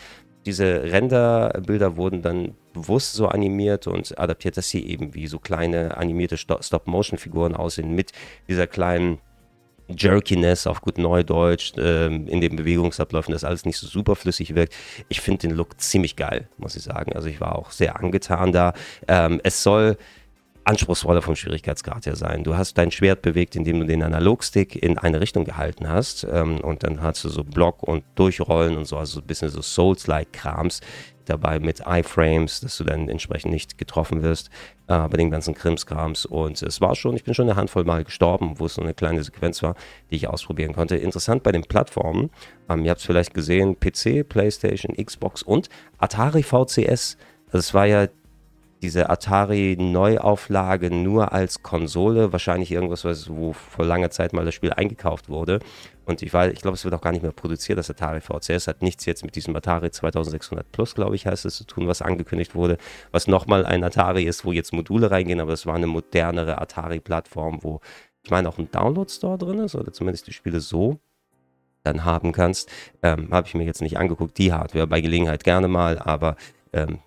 diese 0.46 0.84
Render-Bilder 0.84 1.96
wurden 1.96 2.22
dann 2.22 2.56
bewusst 2.74 3.14
so 3.14 3.28
animiert 3.28 3.88
und 3.88 4.20
adaptiert, 4.20 4.58
dass 4.58 4.70
sie 4.70 4.86
eben 4.86 5.14
wie 5.14 5.28
so 5.28 5.40
kleine 5.40 5.96
animierte 5.96 6.36
Stop-Motion-Figuren 6.36 7.56
aussehen 7.56 7.96
mit 7.96 8.12
dieser 8.50 8.68
kleinen 8.68 9.20
Jerkiness 9.90 10.68
auf 10.68 10.82
gut 10.82 10.98
Neudeutsch 10.98 11.74
ähm, 11.78 12.28
in 12.28 12.42
den 12.42 12.56
Bewegungsabläufen, 12.56 13.32
das 13.32 13.44
alles 13.44 13.66
nicht 13.66 13.78
so 13.78 13.88
super 13.88 14.16
flüssig 14.16 14.56
wirkt. 14.56 14.74
Ich 15.10 15.22
finde 15.22 15.48
den 15.48 15.56
Look 15.56 15.80
ziemlich 15.80 16.16
geil, 16.16 16.50
muss 16.58 16.76
ich 16.76 16.84
sagen. 16.84 17.14
Also 17.14 17.28
ich 17.28 17.40
war 17.40 17.58
auch 17.58 17.72
sehr 17.72 18.00
angetan 18.00 18.52
da. 18.52 18.74
Ähm, 19.08 19.40
es 19.44 19.64
soll 19.64 19.98
anspruchsvoller 20.68 21.22
vom 21.22 21.36
Schwierigkeitsgrad 21.36 22.06
her 22.06 22.18
sein. 22.18 22.44
Du 22.44 22.58
hast 22.58 22.78
dein 22.78 22.92
Schwert 22.92 23.22
bewegt, 23.22 23.56
indem 23.56 23.80
du 23.80 23.86
den 23.86 24.04
Analogstick 24.04 24.76
in 24.76 24.98
eine 24.98 25.22
Richtung 25.22 25.46
gehalten 25.46 25.88
hast 25.88 26.28
ähm, 26.30 26.60
und 26.60 26.84
dann 26.84 27.02
hast 27.02 27.24
du 27.24 27.30
so 27.30 27.46
Block 27.46 27.84
und 27.84 28.04
Durchrollen 28.16 28.78
und 28.78 28.86
so, 28.86 28.98
also 28.98 29.22
ein 29.22 29.26
bisschen 29.26 29.50
so 29.50 29.62
Souls-like 29.62 30.34
Krams 30.34 30.82
dabei 31.30 31.60
mit 31.60 31.84
iFrames, 31.86 32.62
dass 32.62 32.78
du 32.78 32.84
dann 32.84 33.10
entsprechend 33.10 33.52
nicht 33.52 33.78
getroffen 33.78 34.24
wirst 34.24 34.50
äh, 34.88 35.08
bei 35.08 35.18
den 35.18 35.32
ganzen 35.32 35.54
Krimskrams. 35.54 36.26
Und 36.26 36.62
es 36.62 36.82
war 36.82 36.96
schon, 36.96 37.16
ich 37.16 37.24
bin 37.24 37.34
schon 37.34 37.50
eine 37.50 37.58
Handvoll 37.58 37.84
Mal 37.84 38.04
gestorben, 38.04 38.60
wo 38.60 38.66
es 38.66 38.76
so 38.76 38.82
eine 38.82 38.94
kleine 38.94 39.24
Sequenz 39.24 39.64
war, 39.64 39.76
die 40.12 40.16
ich 40.16 40.28
ausprobieren 40.28 40.74
konnte. 40.74 40.98
Interessant 40.98 41.44
bei 41.44 41.52
den 41.52 41.64
Plattformen, 41.64 42.30
ähm, 42.70 42.84
ihr 42.84 42.92
habt 42.92 43.00
es 43.00 43.06
vielleicht 43.06 43.34
gesehen, 43.34 43.78
PC, 43.80 44.28
PlayStation, 44.28 44.96
Xbox 44.96 45.44
und 45.44 45.70
Atari 45.98 46.44
VCS. 46.44 47.18
Also 47.48 47.60
es 47.60 47.74
war 47.74 47.86
ja 47.86 48.08
diese 48.82 49.10
Atari-Neuauflage 49.10 50.92
nur 50.92 51.34
als 51.34 51.64
Konsole, 51.64 52.32
wahrscheinlich 52.32 52.72
irgendwas, 52.72 53.06
was, 53.06 53.30
wo 53.30 53.54
vor 53.54 53.86
langer 53.86 54.12
Zeit 54.12 54.34
mal 54.34 54.46
das 54.46 54.54
Spiel 54.54 54.74
eingekauft 54.74 55.30
wurde. 55.30 55.60
Und 56.08 56.22
ich 56.22 56.34
ich 56.34 56.62
glaube, 56.62 56.76
es 56.76 56.86
wird 56.86 56.94
auch 56.94 57.02
gar 57.02 57.12
nicht 57.12 57.22
mehr 57.22 57.34
produziert, 57.34 57.78
das 57.78 57.90
Atari 57.90 58.22
VCS 58.22 58.68
hat 58.68 58.82
nichts 58.82 59.06
jetzt 59.06 59.26
mit 59.26 59.36
diesem 59.36 59.54
Atari 59.58 59.92
2600 59.92 60.72
Plus, 60.72 60.96
glaube 60.96 61.16
ich, 61.16 61.28
heißt 61.28 61.44
es 61.46 61.58
zu 61.58 61.66
tun, 61.66 61.88
was 61.88 62.02
angekündigt 62.02 62.56
wurde, 62.56 62.78
was 63.12 63.28
nochmal 63.28 63.66
ein 63.66 63.84
Atari 63.84 64.24
ist, 64.24 64.46
wo 64.46 64.54
jetzt 64.54 64.72
Module 64.72 65.12
reingehen, 65.12 65.42
aber 65.42 65.52
es 65.52 65.66
war 65.66 65.76
eine 65.76 65.88
modernere 65.88 66.62
Atari-Plattform, 66.62 67.60
wo 67.62 67.82
ich 68.24 68.32
meine 68.32 68.48
auch 68.48 68.58
ein 68.58 68.72
Download-Store 68.72 69.38
drin 69.38 69.60
ist, 69.60 69.76
oder 69.76 69.92
zumindest 69.92 70.28
die 70.28 70.34
Spiele 70.34 70.62
so 70.62 70.98
dann 71.84 72.06
haben 72.06 72.32
kannst. 72.32 72.70
Ähm, 73.04 73.30
Habe 73.32 73.48
ich 73.48 73.54
mir 73.54 73.66
jetzt 73.66 73.82
nicht 73.82 73.98
angeguckt, 73.98 74.38
die 74.38 74.54
Hardware 74.54 74.88
bei 74.88 75.02
Gelegenheit 75.02 75.44
gerne 75.44 75.68
mal, 75.68 76.00
aber 76.00 76.38
ähm, 76.72 77.00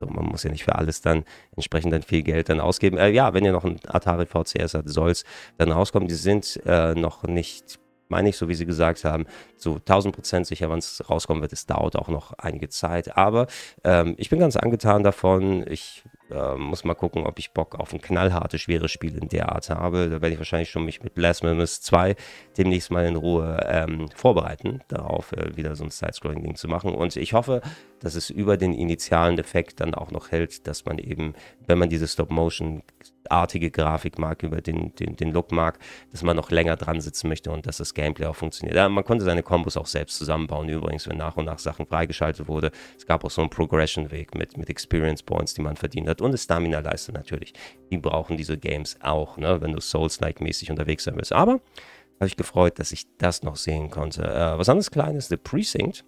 man 0.00 0.26
muss 0.26 0.42
ja 0.42 0.50
nicht 0.50 0.64
für 0.64 0.76
alles 0.76 1.00
dann 1.00 1.24
entsprechend 1.54 1.92
dann 1.92 2.02
viel 2.02 2.22
Geld 2.22 2.48
dann 2.48 2.60
ausgeben. 2.60 2.96
Äh, 2.98 3.10
ja, 3.10 3.34
wenn 3.34 3.44
ihr 3.44 3.52
noch 3.52 3.64
ein 3.64 3.78
Atari 3.86 4.26
VCS 4.26 4.74
habt, 4.74 4.88
soll 4.88 5.10
es 5.10 5.24
dann 5.58 5.70
rauskommen. 5.70 6.08
Die 6.08 6.14
sind 6.14 6.60
äh, 6.64 6.94
noch 6.94 7.24
nicht 7.24 7.78
meine 8.10 8.28
ich, 8.28 8.36
so 8.36 8.48
wie 8.48 8.54
Sie 8.54 8.66
gesagt 8.66 9.04
haben, 9.04 9.24
zu 9.56 9.76
1000 9.76 10.14
Prozent 10.14 10.46
sicher, 10.46 10.68
wann 10.68 10.80
es 10.80 11.08
rauskommen 11.08 11.42
wird. 11.42 11.52
Es 11.52 11.66
dauert 11.66 11.96
auch 11.96 12.08
noch 12.08 12.32
einige 12.38 12.68
Zeit. 12.68 13.16
Aber 13.16 13.46
ähm, 13.84 14.14
ich 14.18 14.30
bin 14.30 14.40
ganz 14.40 14.56
angetan 14.56 15.04
davon. 15.04 15.64
Ich 15.68 16.02
äh, 16.30 16.56
muss 16.56 16.84
mal 16.84 16.94
gucken, 16.94 17.26
ob 17.26 17.38
ich 17.38 17.52
Bock 17.52 17.74
auf 17.74 17.92
ein 17.92 18.00
knallhartes, 18.00 18.60
schweres 18.60 18.90
Spiel 18.90 19.16
in 19.16 19.28
der 19.28 19.52
Art 19.52 19.70
habe. 19.70 20.08
Da 20.08 20.20
werde 20.20 20.30
ich 20.32 20.38
wahrscheinlich 20.38 20.70
schon 20.70 20.84
mich 20.84 21.02
mit 21.02 21.14
Blasphemous 21.14 21.80
2 21.80 22.16
demnächst 22.56 22.90
mal 22.90 23.06
in 23.06 23.16
Ruhe 23.16 23.64
ähm, 23.68 24.08
vorbereiten, 24.14 24.80
darauf 24.88 25.32
äh, 25.32 25.56
wieder 25.56 25.76
so 25.76 25.84
ein 25.84 25.90
Side-Scrolling-Ding 25.90 26.56
zu 26.56 26.68
machen. 26.68 26.94
Und 26.94 27.16
ich 27.16 27.32
hoffe, 27.32 27.62
dass 28.00 28.14
es 28.14 28.30
über 28.30 28.56
den 28.56 28.72
initialen 28.72 29.38
Effekt 29.38 29.80
dann 29.80 29.94
auch 29.94 30.10
noch 30.10 30.30
hält, 30.30 30.66
dass 30.66 30.84
man 30.84 30.98
eben, 30.98 31.34
wenn 31.66 31.78
man 31.78 31.88
diese 31.88 32.08
Stop-Motion 32.08 32.82
artige 33.30 33.70
Grafik 33.70 34.18
mag, 34.18 34.42
über 34.42 34.60
den, 34.60 34.94
den, 34.96 35.16
den 35.16 35.32
Look 35.32 35.52
mag, 35.52 35.78
dass 36.10 36.22
man 36.22 36.36
noch 36.36 36.50
länger 36.50 36.76
dran 36.76 37.00
sitzen 37.00 37.28
möchte 37.28 37.50
und 37.50 37.66
dass 37.66 37.78
das 37.78 37.94
Gameplay 37.94 38.26
auch 38.26 38.36
funktioniert. 38.36 38.76
Ja, 38.76 38.88
man 38.88 39.04
konnte 39.04 39.24
seine 39.24 39.42
Kombos 39.42 39.76
auch 39.76 39.86
selbst 39.86 40.18
zusammenbauen, 40.18 40.68
übrigens, 40.68 41.08
wenn 41.08 41.16
nach 41.16 41.36
und 41.36 41.44
nach 41.44 41.58
Sachen 41.58 41.86
freigeschaltet 41.86 42.48
wurde. 42.48 42.70
Es 42.96 43.06
gab 43.06 43.24
auch 43.24 43.30
so 43.30 43.40
einen 43.40 43.50
Progression-Weg 43.50 44.34
mit, 44.34 44.56
mit 44.56 44.68
Experience 44.68 45.22
Points, 45.22 45.54
die 45.54 45.62
man 45.62 45.76
verdient 45.76 46.08
hat 46.08 46.20
und 46.20 46.38
Stamina-Leiste 46.38 47.12
natürlich. 47.12 47.52
Die 47.90 47.98
brauchen 47.98 48.36
diese 48.36 48.58
Games 48.58 48.98
auch, 49.02 49.36
ne, 49.36 49.60
wenn 49.60 49.72
du 49.72 49.80
Souls-like-mäßig 49.80 50.70
unterwegs 50.70 51.04
sein 51.04 51.16
willst. 51.16 51.32
Aber 51.32 51.60
habe 52.20 52.26
ich 52.26 52.36
gefreut, 52.36 52.78
dass 52.78 52.92
ich 52.92 53.06
das 53.16 53.42
noch 53.42 53.56
sehen 53.56 53.90
konnte. 53.90 54.22
Äh, 54.22 54.58
was 54.58 54.68
anderes 54.68 54.90
Kleines, 54.90 55.28
The 55.28 55.36
Precinct 55.36 56.04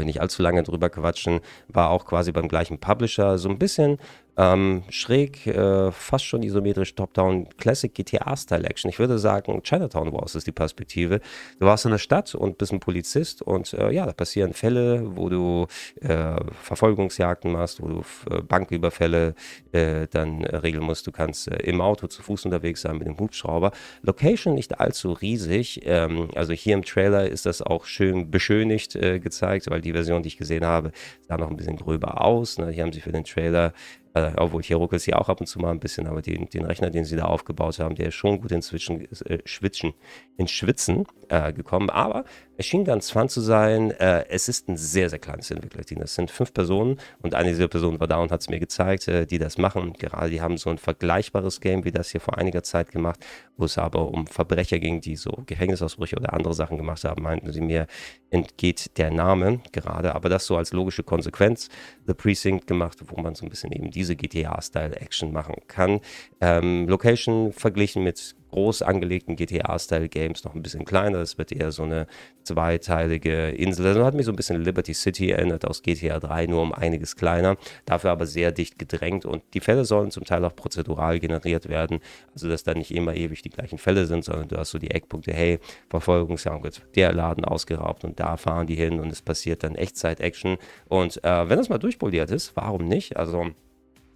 ich 0.00 0.06
nicht 0.06 0.20
allzu 0.20 0.42
lange 0.42 0.62
drüber 0.62 0.88
quatschen, 0.90 1.40
war 1.68 1.90
auch 1.90 2.06
quasi 2.06 2.32
beim 2.32 2.48
gleichen 2.48 2.78
Publisher, 2.78 3.38
so 3.38 3.48
ein 3.48 3.58
bisschen 3.58 3.98
ähm, 4.36 4.82
schräg, 4.88 5.46
äh, 5.46 5.92
fast 5.92 6.24
schon 6.24 6.42
isometrisch 6.42 6.94
Top-Down 6.94 7.48
Classic 7.58 7.92
GTA-Style 7.92 8.64
Action. 8.64 8.88
Ich 8.88 8.98
würde 8.98 9.18
sagen, 9.18 9.62
Chinatown 9.62 10.12
Wars 10.12 10.34
ist 10.34 10.46
die 10.46 10.52
Perspektive. 10.52 11.20
Du 11.58 11.66
warst 11.66 11.84
in 11.84 11.90
der 11.90 11.98
Stadt 11.98 12.34
und 12.34 12.56
bist 12.56 12.72
ein 12.72 12.80
Polizist 12.80 13.42
und 13.42 13.74
äh, 13.74 13.90
ja, 13.92 14.06
da 14.06 14.12
passieren 14.12 14.54
Fälle, 14.54 15.16
wo 15.16 15.28
du 15.28 15.66
äh, 16.00 16.36
Verfolgungsjagden 16.62 17.52
machst, 17.52 17.82
wo 17.82 17.88
du 17.88 18.02
äh, 18.30 18.40
Banküberfälle 18.42 19.34
äh, 19.72 20.06
dann 20.10 20.44
regeln 20.44 20.84
musst. 20.84 21.06
Du 21.06 21.12
kannst 21.12 21.48
äh, 21.48 21.56
im 21.64 21.80
Auto 21.80 22.06
zu 22.06 22.22
Fuß 22.22 22.46
unterwegs 22.46 22.82
sein 22.82 22.96
mit 22.96 23.06
dem 23.06 23.18
Hubschrauber. 23.18 23.72
Location 24.02 24.54
nicht 24.54 24.80
allzu 24.80 25.12
riesig. 25.12 25.82
Ähm, 25.84 26.28
also 26.34 26.54
hier 26.54 26.74
im 26.74 26.84
Trailer 26.84 27.28
ist 27.28 27.44
das 27.44 27.60
auch 27.60 27.84
schön 27.84 28.30
beschönigt 28.30 28.92
gezeigt, 28.92 29.68
weil 29.70 29.80
die 29.80 29.92
Version, 29.92 30.22
die 30.22 30.28
ich 30.28 30.36
gesehen 30.36 30.64
habe, 30.64 30.92
sah 31.28 31.36
noch 31.36 31.50
ein 31.50 31.56
bisschen 31.56 31.76
gröber 31.76 32.20
aus. 32.20 32.58
Ne? 32.58 32.70
Hier 32.70 32.82
haben 32.82 32.92
sie 32.92 33.00
für 33.00 33.12
den 33.12 33.24
Trailer 33.24 33.72
äh, 34.14 34.32
obwohl 34.36 34.62
hier 34.62 34.76
ruckelt 34.76 35.06
ja 35.06 35.16
auch 35.18 35.28
ab 35.28 35.40
und 35.40 35.46
zu 35.46 35.58
mal 35.58 35.70
ein 35.70 35.80
bisschen, 35.80 36.06
aber 36.06 36.22
den, 36.22 36.48
den 36.50 36.64
Rechner, 36.64 36.90
den 36.90 37.04
sie 37.04 37.16
da 37.16 37.24
aufgebaut 37.24 37.78
haben, 37.78 37.94
der 37.94 38.08
ist 38.08 38.14
schon 38.14 38.40
gut 38.40 38.52
inzwischen 38.52 39.10
äh, 39.26 39.38
schwitzen, 39.44 39.94
in 40.36 40.48
Schwitzen 40.48 41.06
äh, 41.28 41.52
gekommen. 41.52 41.90
Aber 41.90 42.24
es 42.62 42.68
schien 42.68 42.84
ganz 42.84 43.10
fun 43.10 43.28
zu 43.28 43.40
sein. 43.40 43.90
Äh, 43.90 44.24
es 44.28 44.48
ist 44.48 44.68
ein 44.68 44.76
sehr, 44.76 45.10
sehr 45.10 45.18
kleines 45.18 45.50
Entwicklerteam. 45.50 45.98
Das 45.98 46.14
sind 46.14 46.30
fünf 46.30 46.54
Personen 46.54 46.98
und 47.20 47.34
eine 47.34 47.50
dieser 47.50 47.66
Personen 47.66 47.98
war 47.98 48.06
da 48.06 48.18
und 48.18 48.30
hat 48.30 48.40
es 48.40 48.48
mir 48.48 48.60
gezeigt, 48.60 49.08
äh, 49.08 49.26
die 49.26 49.38
das 49.38 49.58
machen. 49.58 49.94
Gerade 49.94 50.30
die 50.30 50.40
haben 50.40 50.56
so 50.56 50.70
ein 50.70 50.78
vergleichbares 50.78 51.60
Game 51.60 51.84
wie 51.84 51.90
das 51.90 52.10
hier 52.10 52.20
vor 52.20 52.38
einiger 52.38 52.62
Zeit 52.62 52.92
gemacht, 52.92 53.18
wo 53.56 53.64
es 53.64 53.78
aber 53.78 54.08
um 54.08 54.28
Verbrecher 54.28 54.78
ging, 54.78 55.00
die 55.00 55.16
so 55.16 55.42
Gefängnisausbrüche 55.46 56.14
oder 56.14 56.34
andere 56.34 56.54
Sachen 56.54 56.76
gemacht 56.76 57.02
haben, 57.02 57.24
meinten 57.24 57.52
sie 57.52 57.60
mir, 57.60 57.88
entgeht 58.30 58.96
der 58.96 59.10
Name 59.10 59.60
gerade. 59.72 60.14
Aber 60.14 60.28
das 60.28 60.46
so 60.46 60.56
als 60.56 60.72
logische 60.72 61.02
Konsequenz. 61.02 61.68
The 62.06 62.14
Precinct 62.14 62.68
gemacht, 62.68 62.98
wo 63.08 63.20
man 63.20 63.34
so 63.34 63.44
ein 63.44 63.48
bisschen 63.48 63.72
eben 63.72 63.90
diese 63.90 64.14
GTA-Style-Action 64.14 65.32
machen 65.32 65.56
kann. 65.66 65.98
Ähm, 66.40 66.86
Location 66.88 67.52
verglichen 67.52 68.04
mit 68.04 68.36
groß 68.52 68.82
angelegten 68.82 69.34
GTA-Style-Games 69.36 70.44
noch 70.44 70.54
ein 70.54 70.62
bisschen 70.62 70.84
kleiner. 70.84 71.18
Es 71.18 71.38
wird 71.38 71.50
eher 71.52 71.72
so 71.72 71.82
eine 71.82 72.06
zweiteilige 72.44 73.48
Insel. 73.50 73.94
Das 73.94 74.04
hat 74.04 74.14
mich 74.14 74.26
so 74.26 74.32
ein 74.32 74.36
bisschen 74.36 74.62
Liberty 74.62 74.94
City 74.94 75.30
erinnert 75.30 75.66
aus 75.66 75.82
GTA 75.82 76.20
3, 76.20 76.46
nur 76.46 76.62
um 76.62 76.72
einiges 76.72 77.16
kleiner. 77.16 77.56
Dafür 77.84 78.10
aber 78.10 78.26
sehr 78.26 78.52
dicht 78.52 78.78
gedrängt 78.78 79.24
und 79.24 79.42
die 79.54 79.60
Fälle 79.60 79.84
sollen 79.84 80.10
zum 80.10 80.24
Teil 80.24 80.44
auch 80.44 80.54
prozedural 80.54 81.18
generiert 81.18 81.68
werden. 81.68 82.00
Also, 82.34 82.48
dass 82.48 82.62
da 82.62 82.74
nicht 82.74 82.94
immer 82.94 83.14
ewig 83.14 83.42
die 83.42 83.50
gleichen 83.50 83.78
Fälle 83.78 84.06
sind, 84.06 84.24
sondern 84.24 84.48
du 84.48 84.56
hast 84.56 84.70
so 84.70 84.78
die 84.78 84.90
Eckpunkte, 84.90 85.32
hey, 85.32 85.58
Verfolgungsjagd 85.90 86.62
wird 86.62 86.82
der 86.94 87.12
Laden 87.12 87.44
ausgeraubt 87.44 88.04
und 88.04 88.20
da 88.20 88.36
fahren 88.36 88.66
die 88.66 88.76
hin 88.76 89.00
und 89.00 89.10
es 89.10 89.22
passiert 89.22 89.62
dann 89.64 89.74
Echtzeit-Action. 89.74 90.58
Und 90.88 91.24
äh, 91.24 91.48
wenn 91.48 91.58
das 91.58 91.68
mal 91.68 91.78
durchpoliert 91.78 92.30
ist, 92.30 92.54
warum 92.54 92.86
nicht? 92.86 93.16
Also, 93.16 93.50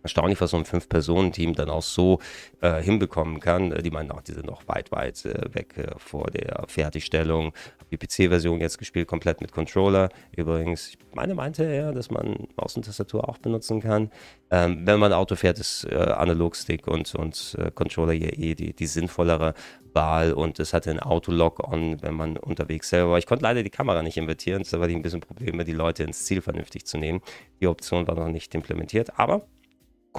erstaunlich, 0.07 0.41
was 0.41 0.51
so 0.51 0.57
ein 0.57 0.65
Fünf-Personen-Team 0.65 1.55
dann 1.55 1.71
auch 1.71 1.83
so 1.83 2.21
äh, 2.61 2.83
hinbekommen 2.83 3.41
kann. 3.41 3.73
Äh, 3.73 3.83
die 3.83 3.91
meinen 3.91 4.11
auch, 4.11 4.23
die 4.23 4.33
sind 4.33 4.47
noch 4.47 4.67
weit, 4.69 4.91
weit 4.93 5.25
äh, 5.25 5.55
weg 5.55 5.77
äh, 5.77 5.91
vor 5.99 6.27
der 6.31 6.65
Fertigstellung. 6.69 7.53
Habe 7.79 7.97
die 7.97 7.99
PC-Version 7.99 8.61
jetzt 8.61 8.79
gespielt, 8.79 9.09
komplett 9.09 9.41
mit 9.41 9.53
Controller. 9.53 10.09
Übrigens, 10.37 10.89
ich 10.89 10.99
meine, 11.15 11.35
meinte 11.35 11.65
er, 11.65 11.93
dass 11.93 12.11
man 12.11 12.49
Maus 12.57 12.77
und 12.77 12.85
Tastatur 12.85 13.29
auch 13.29 13.39
benutzen 13.39 13.81
kann. 13.81 14.11
Ähm, 14.51 14.87
wenn 14.87 15.01
man 15.01 15.13
Auto 15.13 15.35
fährt, 15.35 15.59
ist 15.59 15.85
äh, 15.85 15.97
Analogstick 15.97 16.87
und, 16.87 17.15
und 17.15 17.57
äh, 17.59 17.71
Controller 17.71 18.13
hier 18.13 18.39
eh 18.39 18.55
die, 18.55 18.73
die 18.73 18.87
sinnvollere 18.87 19.55
Wahl 19.97 20.33
und 20.35 20.61
es 20.61 20.73
hatte 20.73 20.91
ein 20.91 21.01
Autolog-on, 21.01 22.03
wenn 22.03 22.15
man 22.15 22.37
unterwegs 22.37 22.91
selber 22.91 23.13
war. 23.13 23.19
Ich 23.19 23.27
konnte 23.27 23.43
leider 23.43 23.65
die 23.65 23.71
Kamera 23.71 24.03
nicht 24.03 24.17
invertieren, 24.17 24.63
da 24.71 24.79
war 24.79 24.89
ich 24.89 24.95
ein 24.95 25.03
bisschen 25.03 25.21
Probleme, 25.21 25.65
die 25.65 25.73
Leute 25.73 26.05
ins 26.05 26.25
Ziel 26.25 26.43
vernünftig 26.43 26.85
zu 26.87 26.99
nehmen. 26.99 27.21
Die 27.61 27.67
Option 27.67 28.07
war 28.07 28.15
noch 28.15 28.29
nicht 28.29 28.55
implementiert, 28.55 29.19
aber 29.19 29.49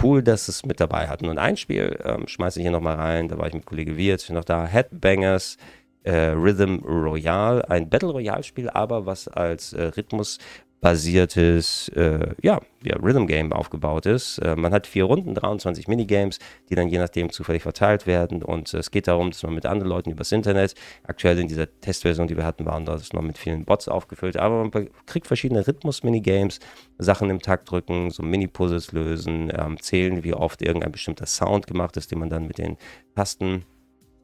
cool, 0.03 0.23
dass 0.23 0.47
es 0.47 0.65
mit 0.65 0.79
dabei 0.79 1.07
hatten. 1.07 1.27
Und 1.27 1.37
ein 1.37 1.57
Spiel 1.57 1.99
ähm, 2.03 2.27
schmeiße 2.27 2.59
ich 2.59 2.63
hier 2.63 2.71
nochmal 2.71 2.95
rein, 2.95 3.27
da 3.27 3.37
war 3.37 3.47
ich 3.47 3.53
mit 3.53 3.65
Kollege 3.65 3.97
Wirt 3.97 4.29
noch 4.29 4.45
da, 4.45 4.65
Headbangers 4.65 5.57
äh, 6.03 6.29
Rhythm 6.29 6.79
Royale, 6.85 7.69
ein 7.69 7.89
Battle 7.89 8.09
Royale 8.09 8.43
Spiel, 8.43 8.69
aber 8.69 9.05
was 9.05 9.27
als 9.27 9.73
äh, 9.73 9.83
Rhythmus 9.83 10.39
basiertes 10.79 11.89
äh, 11.89 12.35
ja, 12.41 12.59
ja, 12.83 12.95
Rhythm 12.97 13.25
Game 13.25 13.51
aufgebaut 13.51 14.05
ist. 14.05 14.37
Äh, 14.39 14.55
man 14.55 14.73
hat 14.73 14.85
vier 14.85 15.05
Runden, 15.05 15.33
23 15.33 15.87
Minigames, 15.87 16.39
die 16.69 16.75
dann 16.75 16.87
je 16.87 16.99
nachdem 16.99 17.31
zufällig 17.31 17.63
verteilt 17.63 18.05
werden 18.05 18.43
und 18.43 18.73
äh, 18.73 18.77
es 18.77 18.91
geht 18.91 19.07
darum, 19.07 19.31
dass 19.31 19.43
man 19.43 19.55
mit 19.55 19.65
anderen 19.65 19.89
Leuten 19.89 20.11
übers 20.11 20.31
Internet, 20.31 20.75
aktuell 21.03 21.39
in 21.39 21.47
dieser 21.47 21.67
Testversion, 21.81 22.27
die 22.27 22.37
wir 22.37 22.45
hatten, 22.45 22.65
waren 22.65 22.85
das 22.85 23.11
noch 23.13 23.23
mit 23.23 23.37
vielen 23.37 23.65
Bots 23.65 23.87
aufgefüllt, 23.87 24.37
aber 24.37 24.65
man 24.65 24.89
kriegt 25.05 25.27
verschiedene 25.27 25.67
Rhythmus-Minigames, 25.67 26.59
Sachen 26.99 27.29
im 27.29 27.41
Takt 27.41 27.71
drücken, 27.71 28.11
so 28.11 28.21
Mini-Puzzles 28.21 28.91
lösen, 28.91 29.51
ähm, 29.57 29.79
zählen, 29.81 30.23
wie 30.23 30.33
oft 30.33 30.61
irgendein 30.61 30.91
bestimmter 30.91 31.25
Sound 31.25 31.65
gemacht 31.67 31.97
ist, 31.97 32.11
den 32.11 32.19
man 32.19 32.29
dann 32.29 32.45
mit 32.45 32.59
den 32.59 32.77
Tasten 33.15 33.65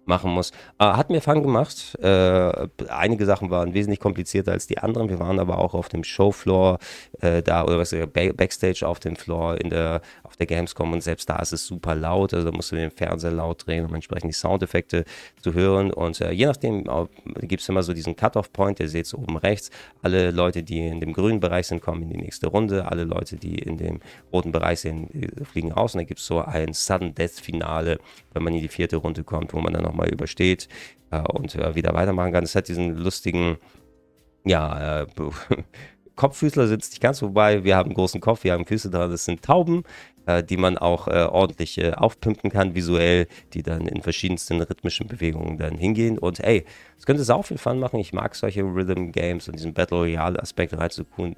machen 0.05 0.31
muss. 0.31 0.51
Äh, 0.79 0.85
hat 0.85 1.09
mir 1.09 1.21
Fun 1.21 1.41
gemacht. 1.41 1.97
Äh, 2.01 2.67
einige 2.89 3.25
Sachen 3.25 3.49
waren 3.49 3.73
wesentlich 3.73 3.99
komplizierter 3.99 4.51
als 4.51 4.67
die 4.67 4.77
anderen. 4.77 5.09
Wir 5.09 5.19
waren 5.19 5.39
aber 5.39 5.59
auch 5.59 5.73
auf 5.73 5.89
dem 5.89 6.03
Showfloor 6.03 6.79
äh, 7.21 7.41
da 7.41 7.63
oder 7.63 7.79
was 7.79 7.95
Backstage 8.13 8.87
auf 8.87 8.99
dem 8.99 9.15
Floor 9.15 9.59
in 9.59 9.69
der 9.69 10.01
auf 10.33 10.37
der 10.37 10.47
Gamescom 10.47 10.91
und 10.93 11.01
selbst 11.01 11.29
da 11.29 11.37
ist 11.37 11.53
es 11.53 11.67
super 11.67 11.93
laut. 11.93 12.33
Also 12.33 12.49
da 12.49 12.55
musst 12.55 12.71
du 12.71 12.75
den 12.75 12.89
Fernseher 12.89 13.31
laut 13.31 13.67
drehen, 13.67 13.85
um 13.85 13.93
entsprechend 13.93 14.31
die 14.31 14.35
Soundeffekte 14.35 15.05
zu 15.41 15.53
hören. 15.53 15.93
Und 15.93 16.19
äh, 16.21 16.31
je 16.31 16.47
nachdem 16.47 16.85
äh, 16.87 17.45
gibt 17.45 17.61
es 17.61 17.69
immer 17.69 17.83
so 17.83 17.93
diesen 17.93 18.15
Cut-off-Point. 18.15 18.79
Ihr 18.79 18.89
seht 18.89 19.05
es 19.05 19.13
oben 19.13 19.37
rechts. 19.37 19.69
Alle 20.01 20.31
Leute, 20.31 20.63
die 20.63 20.87
in 20.87 20.99
dem 20.99 21.13
grünen 21.13 21.39
Bereich 21.39 21.67
sind, 21.67 21.81
kommen 21.81 22.01
in 22.01 22.09
die 22.09 22.17
nächste 22.17 22.47
Runde. 22.47 22.89
Alle 22.91 23.03
Leute, 23.03 23.35
die 23.35 23.59
in 23.59 23.77
dem 23.77 23.99
roten 24.31 24.51
Bereich 24.51 24.79
sind, 24.79 25.09
fliegen 25.45 25.71
raus. 25.71 25.93
Und 25.93 25.99
da 25.99 26.03
gibt 26.03 26.19
es 26.19 26.25
so 26.25 26.39
ein 26.41 26.73
Sudden 26.73 27.13
Death-Finale, 27.13 27.99
wenn 28.33 28.43
man 28.43 28.53
in 28.55 28.61
die 28.61 28.69
vierte 28.69 28.95
Runde 28.95 29.23
kommt, 29.23 29.53
wo 29.53 29.59
man 29.59 29.73
dann 29.73 29.83
noch 29.83 29.92
nochmal 29.93 30.09
übersteht 30.09 30.67
äh, 31.11 31.21
und 31.21 31.55
äh, 31.55 31.75
wieder 31.75 31.93
weitermachen 31.93 32.33
kann. 32.33 32.43
Es 32.43 32.55
hat 32.55 32.67
diesen 32.67 32.97
lustigen, 32.97 33.57
ja, 34.43 35.01
äh, 35.01 35.07
Kopffüßler 36.15 36.67
sitzt 36.67 36.91
nicht 36.91 37.01
ganz, 37.01 37.21
wobei 37.21 37.63
wir 37.63 37.75
haben 37.75 37.87
einen 37.87 37.95
großen 37.95 38.21
Kopf, 38.21 38.43
wir 38.43 38.53
haben 38.53 38.65
Füße 38.65 38.91
dran, 38.91 39.09
das 39.09 39.25
sind 39.25 39.41
Tauben, 39.41 39.83
äh, 40.27 40.43
die 40.43 40.57
man 40.57 40.77
auch 40.77 41.07
äh, 41.07 41.23
ordentlich 41.23 41.79
äh, 41.79 41.93
aufpimpen 41.93 42.51
kann, 42.51 42.75
visuell, 42.75 43.27
die 43.53 43.63
dann 43.63 43.87
in 43.87 44.01
verschiedensten 44.03 44.61
rhythmischen 44.61 45.07
Bewegungen 45.07 45.57
dann 45.57 45.75
hingehen. 45.75 46.19
Und 46.19 46.39
hey, 46.39 46.65
es 46.99 47.05
könnte 47.05 47.23
sau 47.23 47.41
viel 47.41 47.57
Fun 47.57 47.79
machen. 47.79 47.99
Ich 47.99 48.13
mag 48.13 48.35
solche 48.35 48.61
Rhythm 48.61 49.11
Games 49.11 49.47
und 49.47 49.55
diesen 49.57 49.73
Battle 49.73 49.97
Royale 49.97 50.39
Aspekt 50.39 50.77
reinzutun, 50.77 51.35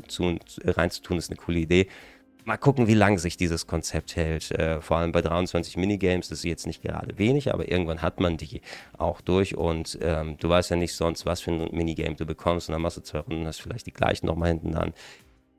reinzutun, 0.65 1.18
ist 1.18 1.30
eine 1.30 1.38
coole 1.38 1.60
Idee 1.60 1.88
mal 2.45 2.58
gucken, 2.58 2.88
wie 2.88 2.93
lange 2.93 3.17
sich 3.19 3.38
dieses 3.38 3.67
Konzept 3.67 4.15
hält. 4.15 4.51
Äh, 4.51 4.79
vor 4.81 4.97
allem 4.97 5.12
bei 5.12 5.21
23 5.21 5.77
Minigames, 5.77 6.29
das 6.29 6.39
ist 6.39 6.45
jetzt 6.45 6.67
nicht 6.67 6.81
gerade 6.81 7.17
wenig, 7.17 7.53
aber 7.53 7.69
irgendwann 7.69 8.01
hat 8.01 8.19
man 8.19 8.38
die 8.38 8.62
auch 8.97 9.21
durch 9.21 9.58
und 9.58 9.97
ähm, 10.01 10.38
du 10.39 10.47
weißt 10.47 10.69
ja 10.69 10.75
nicht 10.75 10.93
sonst, 10.93 11.25
was 11.25 11.41
für 11.41 11.51
ein 11.51 11.69
Minigame 11.75 12.15
du 12.15 12.25
bekommst 12.25 12.69
und 12.69 12.73
dann 12.73 12.81
machst 12.81 12.97
du 12.97 13.01
zwei 13.01 13.19
Runden, 13.19 13.47
hast 13.47 13.62
vielleicht 13.62 13.88
die 13.88 13.93
gleichen 13.93 14.27
nochmal 14.27 14.49
hinten 14.49 14.71
dran. 14.73 14.93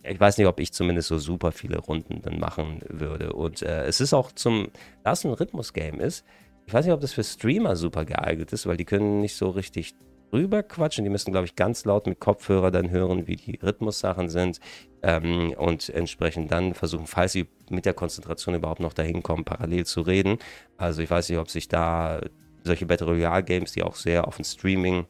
Ich 0.05 0.21
weiß 0.21 0.39
nicht, 0.39 0.47
ob 0.47 0.61
ich 0.61 0.73
zumindest 0.73 1.09
so 1.09 1.19
super 1.19 1.51
viele 1.51 1.79
Runden 1.79 2.23
dann 2.23 2.39
machen 2.39 2.81
würde. 2.89 3.33
Und 3.33 3.63
äh, 3.63 3.87
es 3.87 4.01
ist 4.01 4.15
auch 4.15 4.31
zum, 4.31 4.69
da 5.03 5.13
es 5.13 5.25
ein 5.25 5.33
Rhythmus-Game 5.33 5.99
ist, 5.99 6.25
ich 6.67 6.75
weiß 6.75 6.85
nicht, 6.85 6.95
ob 6.95 7.01
das 7.01 7.13
für 7.13 7.25
Streamer 7.25 7.77
super 7.77 8.05
geeignet 8.05 8.53
ist, 8.53 8.67
weil 8.67 8.77
die 8.77 8.85
können 8.85 9.21
nicht 9.21 9.37
so 9.37 9.51
richtig 9.51 9.95
rüber. 10.33 10.63
Die 10.63 11.09
müssen, 11.09 11.33
glaube 11.33 11.47
ich, 11.47 11.57
ganz 11.57 11.85
laut 11.85 12.07
mit 12.07 12.21
Kopfhörer 12.21 12.71
dann 12.71 12.91
hören, 12.91 13.27
wie 13.27 13.37
die 13.37 13.59
Rhythmussachen 13.63 14.29
sind 14.29 14.61
ähm, 15.03 15.55
und 15.57 15.89
entsprechend 15.91 16.51
dann 16.51 16.75
versuchen, 16.75 17.07
falls 17.07 17.33
sie 17.33 17.49
mit 17.71 17.87
der 17.87 17.95
Konzentration 17.95 18.55
überhaupt 18.55 18.81
noch 18.81 18.93
dahin 18.93 19.23
kommen, 19.23 19.45
parallel 19.45 19.87
zu 19.87 20.01
reden. 20.01 20.39
Also 20.77 21.03
ich 21.03 21.11
weiß 21.11 21.29
nicht, 21.29 21.39
ob 21.39 21.51
sich 21.51 21.69
da 21.69 22.21
solche 22.65 22.87
Battle 22.87 23.07
Royale 23.07 23.45
Games, 23.45 23.73
die 23.73 23.83
auch 23.83 23.95
sehr 23.95 24.27
auf 24.27 24.39
ein 24.39 24.45
Streaming 24.45 25.07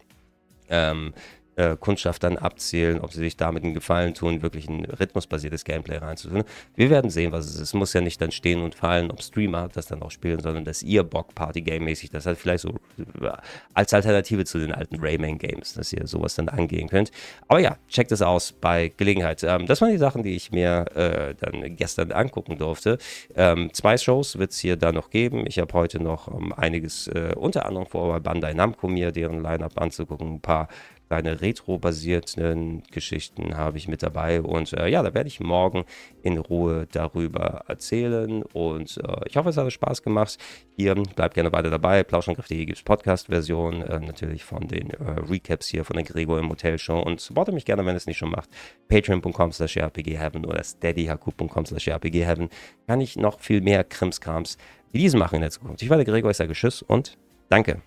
ähm, 0.68 1.14
äh, 1.56 1.76
Kundschaft 1.78 2.22
dann 2.22 2.36
abzielen, 2.36 3.00
ob 3.00 3.12
sie 3.12 3.20
sich 3.20 3.36
damit 3.36 3.64
einen 3.64 3.74
Gefallen 3.74 4.14
tun, 4.14 4.42
wirklich 4.42 4.68
ein 4.68 4.84
rhythmusbasiertes 4.84 5.64
Gameplay 5.64 5.96
reinzuführen. 5.96 6.44
Wir 6.74 6.90
werden 6.90 7.10
sehen, 7.10 7.32
was 7.32 7.46
es 7.46 7.54
ist. 7.56 7.60
Es 7.60 7.74
muss 7.74 7.92
ja 7.92 8.00
nicht 8.00 8.20
dann 8.20 8.30
stehen 8.30 8.62
und 8.62 8.74
fallen, 8.74 9.10
ob 9.10 9.22
Streamer 9.22 9.68
das 9.68 9.86
dann 9.86 10.02
auch 10.02 10.10
spielen, 10.10 10.40
sondern 10.40 10.64
dass 10.64 10.82
ihr 10.82 11.02
Bock 11.02 11.34
Party-Game-mäßig, 11.34 12.10
das 12.10 12.26
halt 12.26 12.38
vielleicht 12.38 12.62
so 12.62 12.74
äh, 13.20 13.30
als 13.74 13.92
Alternative 13.92 14.44
zu 14.44 14.58
den 14.58 14.72
alten 14.72 14.96
Rayman-Games, 15.00 15.74
dass 15.74 15.92
ihr 15.92 16.06
sowas 16.06 16.34
dann 16.34 16.48
angehen 16.48 16.88
könnt. 16.88 17.10
Aber 17.48 17.60
ja, 17.60 17.76
checkt 17.88 18.12
es 18.12 18.22
aus 18.22 18.52
bei 18.52 18.92
Gelegenheit. 18.96 19.42
Ähm, 19.42 19.66
das 19.66 19.80
waren 19.80 19.90
die 19.90 19.98
Sachen, 19.98 20.22
die 20.22 20.36
ich 20.36 20.52
mir 20.52 20.84
äh, 20.94 21.34
dann 21.34 21.76
gestern 21.76 22.12
angucken 22.12 22.58
durfte. 22.58 22.98
Ähm, 23.34 23.70
zwei 23.72 23.96
Shows 23.96 24.38
wird 24.38 24.52
es 24.52 24.58
hier 24.58 24.76
dann 24.76 24.94
noch 24.94 25.10
geben. 25.10 25.44
Ich 25.46 25.58
habe 25.58 25.72
heute 25.72 26.02
noch 26.02 26.28
ähm, 26.28 26.52
einiges 26.52 27.08
äh, 27.08 27.32
unter 27.34 27.66
anderem 27.66 27.86
vor 27.86 28.08
bei 28.08 28.20
Bandai 28.20 28.54
Namco 28.54 28.88
mir 28.88 29.12
deren 29.12 29.42
Line-Up 29.42 29.80
anzugucken, 29.80 30.34
ein 30.34 30.40
paar 30.40 30.68
kleine 31.08 31.40
retro-basierten 31.40 32.82
Geschichten 32.90 33.56
habe 33.56 33.78
ich 33.78 33.88
mit 33.88 34.02
dabei. 34.02 34.42
Und 34.42 34.72
äh, 34.72 34.88
ja, 34.88 35.02
da 35.02 35.14
werde 35.14 35.28
ich 35.28 35.40
morgen 35.40 35.84
in 36.22 36.38
Ruhe 36.38 36.86
darüber 36.90 37.64
erzählen. 37.68 38.42
Und 38.42 38.98
äh, 38.98 39.28
ich 39.28 39.36
hoffe, 39.36 39.50
es 39.50 39.56
hat 39.56 39.72
Spaß 39.72 40.02
gemacht. 40.02 40.38
Ihr 40.76 40.94
bleibt 40.94 41.34
gerne 41.34 41.52
weiter 41.52 41.70
dabei. 41.70 42.02
Plauschangriff.de 42.02 42.64
gibt 42.64 42.78
es 42.78 42.84
Podcast-Version, 42.84 43.82
äh, 43.82 44.00
natürlich 44.00 44.44
von 44.44 44.66
den 44.66 44.90
äh, 44.90 45.20
Recaps 45.28 45.68
hier 45.68 45.84
von 45.84 45.96
der 45.96 46.04
Gregor 46.04 46.38
im 46.38 46.50
Hotel 46.50 46.78
Show. 46.78 47.00
Und 47.00 47.20
supporte 47.20 47.52
mich 47.52 47.64
gerne, 47.64 47.86
wenn 47.86 47.96
es 47.96 48.06
nicht 48.06 48.18
schon 48.18 48.30
macht. 48.30 48.50
Patreon.com 48.88 49.52
slash 49.52 49.76
rpgheaven 49.76 50.44
oder 50.44 50.62
steadyhq.com 50.62 51.66
slash 51.66 51.88
rpgheaven 51.88 52.48
kann 52.86 53.00
ich 53.00 53.16
noch 53.16 53.40
viel 53.40 53.60
mehr 53.60 53.84
Krimskrams 53.84 54.58
wie 54.92 54.98
diesen 54.98 55.18
machen 55.18 55.36
in 55.36 55.40
der 55.42 55.50
Zukunft. 55.50 55.82
Ich 55.82 55.90
war 55.90 55.96
der 55.96 56.06
Gregor, 56.06 56.30
ich 56.30 56.36
sage 56.36 56.52
Tschüss 56.52 56.82
und 56.82 57.18
danke. 57.48 57.82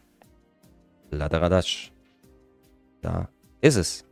Ladaradasch. 1.11 1.91
Da 3.01 3.29
ist 3.61 3.75
es. 3.75 4.08